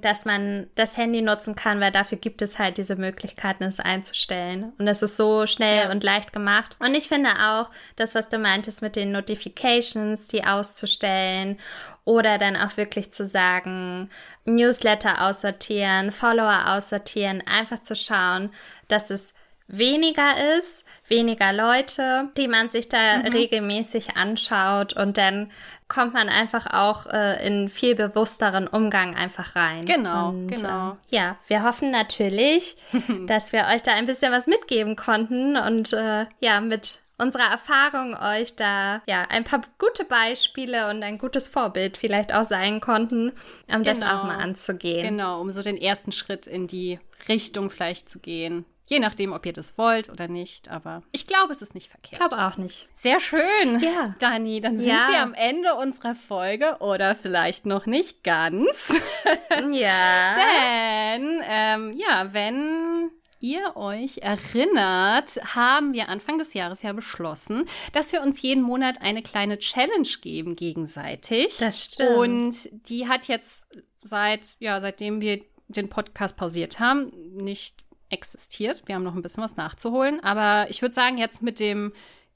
[0.00, 4.72] dass man das Handy nutzen kann, weil dafür gibt es halt diese Möglichkeiten, es einzustellen.
[4.78, 5.90] Und es ist so schnell ja.
[5.92, 6.76] und leicht gemacht.
[6.80, 11.56] Und ich finde auch, das, was du meintest mit den Notifications, die auszustellen
[12.04, 14.10] oder dann auch wirklich zu sagen,
[14.44, 18.50] Newsletter aussortieren, Follower aussortieren, einfach zu schauen,
[18.88, 19.32] dass es
[19.70, 23.26] weniger ist, weniger Leute, die man sich da mhm.
[23.26, 25.50] regelmäßig anschaut und dann
[25.88, 29.84] kommt man einfach auch äh, in viel bewussteren Umgang einfach rein.
[29.84, 30.92] Genau, und, genau.
[31.10, 32.76] Äh, ja, wir hoffen natürlich,
[33.26, 38.16] dass wir euch da ein bisschen was mitgeben konnten und äh, ja, mit unserer Erfahrung
[38.16, 43.32] euch da ja ein paar gute Beispiele und ein gutes Vorbild vielleicht auch sein konnten,
[43.68, 43.84] um genau.
[43.84, 45.16] das auch mal anzugehen.
[45.16, 48.64] Genau, um so den ersten Schritt in die Richtung vielleicht zu gehen.
[48.90, 50.68] Je nachdem, ob ihr das wollt oder nicht.
[50.68, 52.14] Aber ich glaube, es ist nicht verkehrt.
[52.14, 52.88] Ich glaube auch nicht.
[52.92, 53.78] Sehr schön.
[53.80, 54.16] Ja.
[54.18, 55.08] Dani, dann sind ja.
[55.08, 58.92] wir am Ende unserer Folge oder vielleicht noch nicht ganz.
[59.70, 60.34] ja.
[60.34, 68.12] Denn, ähm, ja, wenn ihr euch erinnert, haben wir Anfang des Jahres ja beschlossen, dass
[68.12, 71.58] wir uns jeden Monat eine kleine Challenge geben gegenseitig.
[71.58, 72.16] Das stimmt.
[72.16, 73.68] Und die hat jetzt
[74.02, 77.76] seit, ja, seitdem wir den Podcast pausiert haben, nicht
[78.10, 78.82] existiert.
[78.86, 80.22] Wir haben noch ein bisschen was nachzuholen.
[80.22, 81.92] Aber ich würde sagen, jetzt mit dem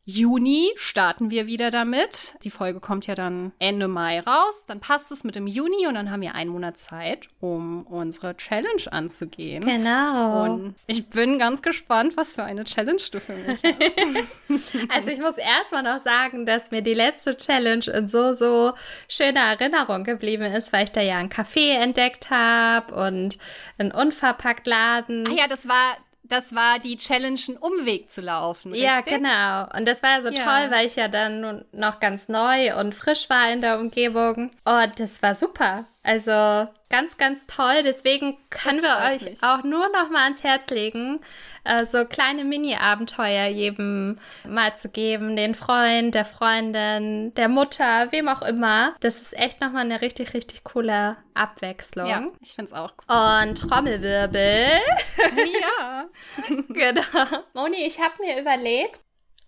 [0.06, 2.34] Juni starten wir wieder damit.
[2.44, 4.66] Die Folge kommt ja dann Ende Mai raus.
[4.66, 8.36] Dann passt es mit dem Juni und dann haben wir einen Monat Zeit, um unsere
[8.36, 9.64] Challenge anzugehen.
[9.64, 10.44] Genau.
[10.44, 14.74] Und ich bin ganz gespannt, was für eine Challenge du für mich hast.
[14.94, 18.74] also ich muss erstmal noch sagen, dass mir die letzte Challenge in so, so
[19.08, 23.38] schöner Erinnerung geblieben ist, weil ich da ja ein Café entdeckt habe und
[23.78, 25.26] einen unverpackt Laden.
[25.28, 28.72] Ah ja, das war das war die Challenge, einen Umweg zu laufen.
[28.72, 28.88] Richtig?
[28.88, 29.78] Ja, genau.
[29.78, 30.44] Und das war so ja.
[30.44, 34.50] toll, weil ich ja dann noch ganz neu und frisch war in der Umgebung.
[34.64, 35.86] Und das war super.
[36.04, 37.82] Also ganz, ganz toll.
[37.82, 39.42] Deswegen können wir euch mich.
[39.42, 41.20] auch nur noch mal ans Herz legen,
[41.64, 48.28] äh, so kleine Mini-Abenteuer jedem mal zu geben, den Freund, der Freundin, der Mutter, wem
[48.28, 48.94] auch immer.
[49.00, 52.06] Das ist echt noch mal eine richtig, richtig coole Abwechslung.
[52.06, 53.48] Ja, ich finde es auch cool.
[53.48, 54.68] Und Trommelwirbel.
[55.62, 56.04] ja.
[56.68, 57.42] genau.
[57.54, 59.00] Moni, ich habe mir überlegt,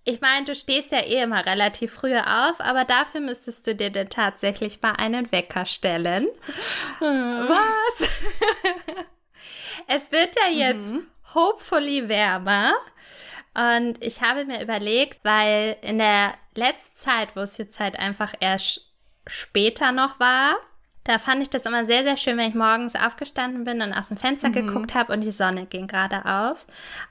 [0.07, 3.91] ich meine, du stehst ja eh immer relativ früh auf, aber dafür müsstest du dir
[3.91, 6.29] denn tatsächlich mal einen Wecker stellen.
[7.01, 8.09] Was?
[9.89, 11.09] es wird ja jetzt mhm.
[11.35, 12.75] hopefully wärmer.
[13.55, 18.33] Und ich habe mir überlegt, weil in der letzten Zeit, wo es jetzt halt einfach
[18.39, 18.93] erst
[19.27, 20.55] später noch war,
[21.03, 24.09] da fand ich das immer sehr, sehr schön, wenn ich morgens aufgestanden bin und aus
[24.09, 24.53] dem Fenster mhm.
[24.53, 26.65] geguckt habe und die Sonne ging gerade auf.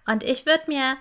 [0.05, 0.95] Und ich würde mir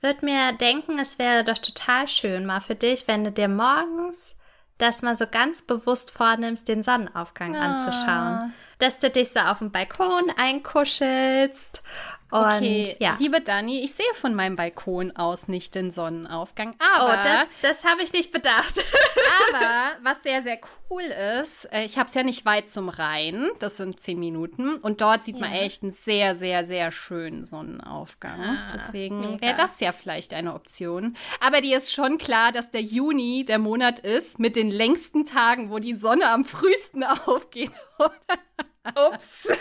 [0.00, 4.36] würde mir denken, es wäre doch total schön mal für dich, wenn du dir morgens
[4.78, 7.60] das mal so ganz bewusst vornimmst, den Sonnenaufgang ah.
[7.60, 8.54] anzuschauen.
[8.78, 11.82] Dass du dich so auf dem Balkon einkuschelst
[12.30, 13.16] und, okay, ja.
[13.18, 17.20] liebe Dani, ich sehe von meinem Balkon aus nicht den Sonnenaufgang, oh, aber...
[17.20, 18.74] Oh, das, das habe ich nicht bedacht.
[19.52, 21.02] aber was sehr, sehr cool
[21.42, 25.00] ist, äh, ich habe es ja nicht weit zum Rhein, das sind zehn Minuten, und
[25.00, 25.42] dort sieht ja.
[25.42, 28.40] man echt einen sehr, sehr, sehr schönen Sonnenaufgang.
[28.40, 31.16] Ah, Deswegen wäre das ja vielleicht eine Option.
[31.40, 35.70] Aber dir ist schon klar, dass der Juni der Monat ist mit den längsten Tagen,
[35.70, 38.38] wo die Sonne am frühesten aufgeht, oder?
[38.84, 39.48] Ups.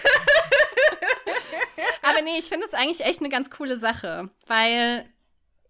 [2.01, 5.05] Aber nee, ich finde es eigentlich echt eine ganz coole Sache, weil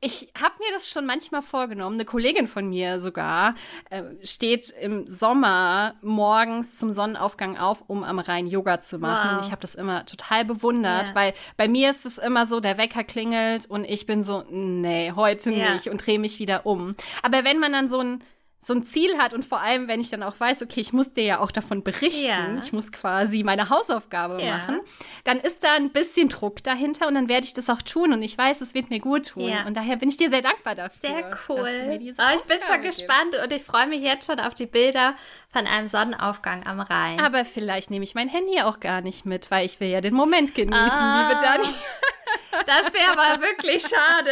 [0.01, 1.95] ich habe mir das schon manchmal vorgenommen.
[1.95, 3.55] Eine Kollegin von mir sogar
[3.89, 9.37] äh, steht im Sommer morgens zum Sonnenaufgang auf, um am Rhein Yoga zu machen.
[9.37, 9.45] Wow.
[9.45, 11.15] Ich habe das immer total bewundert, ja.
[11.15, 15.11] weil bei mir ist es immer so, der Wecker klingelt und ich bin so, nee,
[15.15, 15.73] heute ja.
[15.73, 16.95] nicht und drehe mich wieder um.
[17.21, 18.23] Aber wenn man dann so ein
[18.61, 21.13] so ein Ziel hat und vor allem, wenn ich dann auch weiß, okay, ich muss
[21.13, 22.61] dir ja auch davon berichten, ja.
[22.61, 24.57] ich muss quasi meine Hausaufgabe ja.
[24.57, 24.81] machen,
[25.23, 28.21] dann ist da ein bisschen Druck dahinter und dann werde ich das auch tun und
[28.21, 29.47] ich weiß, es wird mir gut tun.
[29.47, 29.65] Ja.
[29.65, 31.09] Und daher bin ich dir sehr dankbar dafür.
[31.09, 31.59] Sehr cool.
[31.59, 33.45] Oh, ich bin schon gespannt gibst.
[33.45, 35.15] und ich freue mich jetzt schon auf die Bilder
[35.53, 37.19] von einem Sonnenaufgang am Rhein.
[37.21, 40.13] Aber vielleicht nehme ich mein Handy auch gar nicht mit, weil ich will ja den
[40.13, 41.29] Moment genießen, ah.
[41.29, 41.73] liebe Dani.
[42.51, 44.31] Das wäre aber wirklich schade.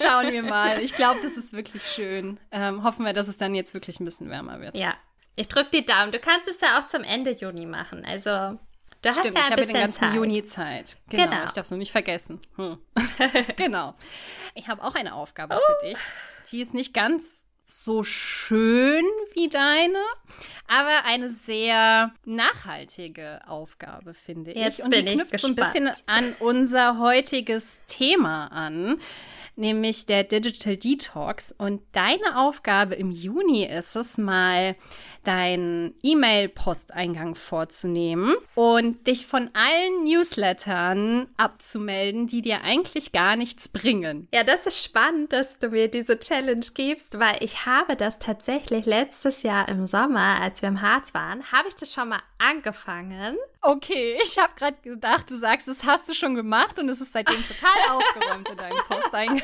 [0.00, 0.80] Schauen wir mal.
[0.82, 2.38] Ich glaube, das ist wirklich schön.
[2.50, 4.76] Ähm, hoffen wir, dass es dann jetzt wirklich ein bisschen wärmer wird.
[4.76, 4.94] Ja,
[5.36, 6.12] ich drücke die Daumen.
[6.12, 8.04] Du kannst es ja auch zum Ende Juni machen.
[8.04, 8.58] Also, du
[9.08, 10.14] hast Stimmt, ja ein ich habe den ganzen Zeit.
[10.14, 10.96] Juni Zeit.
[11.08, 11.24] Genau.
[11.24, 11.44] genau.
[11.44, 12.40] Ich darf es nur nicht vergessen.
[12.56, 12.78] Hm.
[13.56, 13.94] genau.
[14.54, 15.58] Ich habe auch eine Aufgabe uh.
[15.58, 15.98] für dich.
[16.50, 19.04] Die ist nicht ganz so schön
[19.34, 20.02] wie deine,
[20.66, 24.84] aber eine sehr nachhaltige Aufgabe, finde Jetzt ich.
[24.84, 29.00] Und die knüpft so ein bisschen an unser heutiges Thema an
[29.60, 31.54] nämlich der Digital Detox.
[31.56, 34.74] Und deine Aufgabe im Juni ist es mal,
[35.24, 44.28] deinen E-Mail-Posteingang vorzunehmen und dich von allen Newslettern abzumelden, die dir eigentlich gar nichts bringen.
[44.32, 48.86] Ja, das ist spannend, dass du mir diese Challenge gibst, weil ich habe das tatsächlich
[48.86, 53.36] letztes Jahr im Sommer, als wir im Harz waren, habe ich das schon mal angefangen
[53.62, 57.12] Okay, ich habe gerade gedacht, du sagst, das hast du schon gemacht und es ist
[57.12, 59.42] seitdem total aufgeräumt in deinem Posteingang.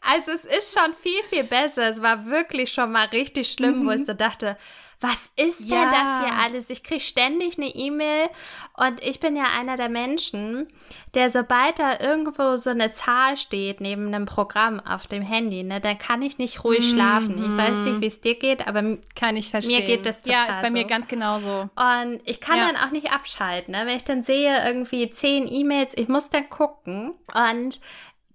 [0.00, 1.88] Also es ist schon viel, viel besser.
[1.88, 3.86] Es war wirklich schon mal richtig schlimm, mhm.
[3.86, 4.56] wo ich so dachte,
[5.00, 5.76] was ist ja.
[5.76, 6.70] denn das hier alles?
[6.70, 8.28] Ich kriege ständig eine E-Mail
[8.76, 10.66] und ich bin ja einer der Menschen,
[11.14, 15.80] der sobald da irgendwo so eine Zahl steht neben einem Programm auf dem Handy, ne,
[15.80, 16.94] dann kann ich nicht ruhig mhm.
[16.94, 17.44] schlafen.
[17.44, 19.80] Ich weiß nicht, wie es dir geht, aber kann ich verstehen.
[19.80, 20.72] Mir geht das total Ja, ist bei so.
[20.72, 21.68] mir ganz genauso.
[21.76, 22.66] Und ich kann ja.
[22.66, 23.82] dann auch nicht abschalten, ne?
[23.86, 27.80] wenn ich dann sehe irgendwie zehn E-Mails, ich muss dann gucken und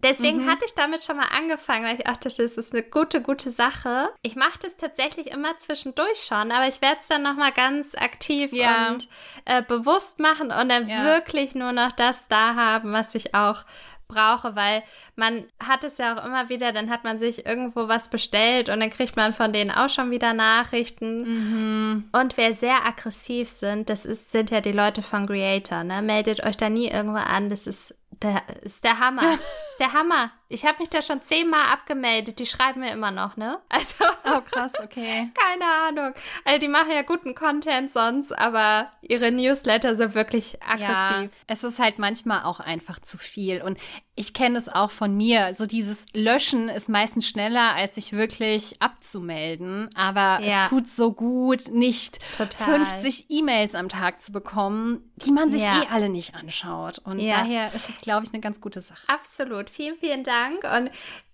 [0.04, 0.49] Deswegen mhm.
[0.49, 4.10] hatte ich damit schon mal angefangen, weil ich dachte, das ist eine gute, gute Sache.
[4.22, 7.95] Ich mache das tatsächlich immer zwischendurch schon, aber ich werde es dann noch mal ganz
[7.95, 8.89] aktiv ja.
[8.89, 9.08] und
[9.45, 11.04] äh, bewusst machen und dann ja.
[11.04, 13.64] wirklich nur noch das da haben, was ich auch
[14.08, 14.84] brauche, weil
[15.16, 18.80] man hat es ja auch immer wieder, dann hat man sich irgendwo was bestellt und
[18.80, 21.18] dann kriegt man von denen auch schon wieder Nachrichten.
[21.18, 22.10] Mhm.
[22.12, 26.01] Und wer sehr aggressiv sind, das ist, sind ja die Leute von Creator, ne?
[26.01, 29.34] Meldet euch da nie irgendwo an, das ist der, ist der Hammer.
[29.67, 30.32] ist der Hammer.
[30.54, 32.38] Ich habe mich da schon zehnmal abgemeldet.
[32.38, 33.60] Die schreiben mir immer noch, ne?
[33.70, 34.06] Also.
[34.26, 35.32] Oh, krass, okay.
[35.36, 36.14] keine Ahnung.
[36.45, 41.32] Also, die machen ja guten Content sonst, aber ihre Newsletter sind wirklich aggressiv.
[41.32, 43.62] Ja, es ist halt manchmal auch einfach zu viel.
[43.62, 43.80] Und
[44.16, 45.56] ich kenne es auch von mir.
[45.56, 49.89] So dieses Löschen ist meistens schneller, als sich wirklich abzumelden.
[49.95, 50.62] Aber ja.
[50.62, 52.86] es tut so gut, nicht Total.
[52.86, 55.82] 50 E-Mails am Tag zu bekommen, die man sich ja.
[55.82, 56.99] eh alle nicht anschaut.
[56.99, 59.01] Und daher ist es, glaube ich, eine ganz gute Sache.
[59.08, 59.70] Absolut.
[59.70, 60.43] Vielen, vielen Dank.
[60.52, 60.91] Und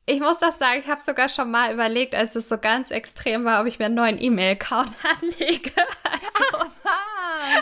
[0.09, 3.45] ich muss doch sagen, ich habe sogar schon mal überlegt, als es so ganz extrem
[3.45, 5.71] war, ob ich mir einen neuen E-Mail-Account anlege.
[6.03, 6.79] Also,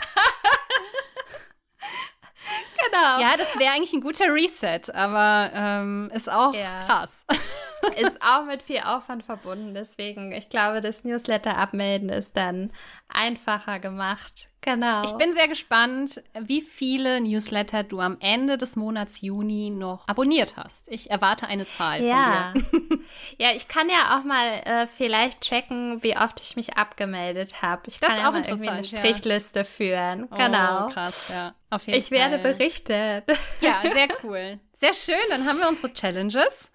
[2.85, 3.19] genau.
[3.19, 6.83] Ja, das wäre eigentlich ein guter Reset, aber ähm, ist auch ja.
[6.85, 7.25] krass.
[7.97, 9.73] ist auch mit viel Aufwand verbunden.
[9.73, 12.71] Deswegen, ich glaube, das Newsletter abmelden ist dann
[13.09, 14.47] einfacher gemacht.
[14.67, 15.05] Genau.
[15.05, 20.57] Ich bin sehr gespannt, wie viele Newsletter du am Ende des Monats Juni noch abonniert
[20.57, 20.89] hast.
[20.89, 22.51] Ich erwarte eine Zahl ja.
[22.51, 22.99] von dir.
[23.37, 27.83] ja, ich kann ja auch mal äh, vielleicht checken, wie oft ich mich abgemeldet habe.
[27.87, 29.63] Ich das kann ja mal irgendwie eine Strichliste ja.
[29.63, 30.29] führen.
[30.31, 30.87] Genau.
[30.87, 31.55] Oh, krass, ja.
[31.69, 32.17] Auf jeden ich Fall.
[32.17, 33.23] werde berichtet.
[33.61, 34.59] Ja, sehr cool.
[34.73, 35.15] Sehr schön.
[35.29, 36.73] Dann haben wir unsere Challenges.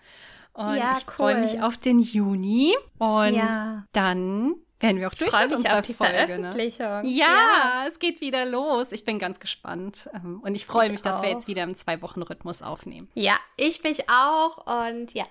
[0.54, 2.74] Und ja, ich freue mich auf den Juni.
[2.96, 3.84] Und ja.
[3.92, 6.26] dann werden wir auch durch mit unserer auf die Folge, ne?
[6.26, 7.02] Veröffentlichung.
[7.02, 7.08] Ne?
[7.08, 8.92] Ja, ja, es geht wieder los.
[8.92, 10.10] Ich bin ganz gespannt.
[10.14, 11.04] Ähm, und ich freue mich, auch.
[11.04, 13.08] dass wir jetzt wieder im Zwei-Wochen-Rhythmus aufnehmen.
[13.14, 14.66] Ja, ich mich auch.
[14.66, 15.24] Und ja,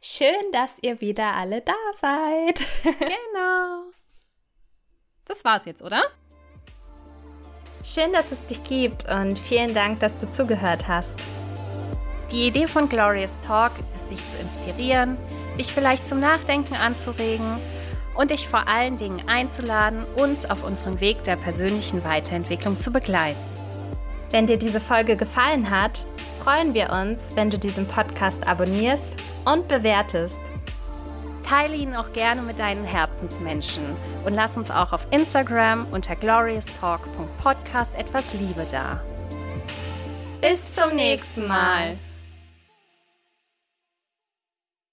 [0.00, 2.60] schön, dass ihr wieder alle da seid.
[2.82, 3.84] genau.
[5.26, 6.02] Das war's jetzt, oder?
[7.84, 11.14] Schön, dass es dich gibt und vielen Dank, dass du zugehört hast.
[12.32, 15.18] Die Idee von Glorious Talk ist, dich zu inspirieren,
[15.58, 17.58] dich vielleicht zum Nachdenken anzuregen
[18.14, 23.38] und dich vor allen Dingen einzuladen, uns auf unserem Weg der persönlichen Weiterentwicklung zu begleiten.
[24.30, 26.06] Wenn dir diese Folge gefallen hat,
[26.42, 29.08] freuen wir uns, wenn du diesen Podcast abonnierst
[29.44, 30.38] und bewertest.
[31.42, 33.84] Teile ihn auch gerne mit deinen Herzensmenschen
[34.24, 39.02] und lass uns auch auf Instagram unter glorioustalk.podcast etwas Liebe da.
[40.40, 41.98] Bis zum nächsten Mal.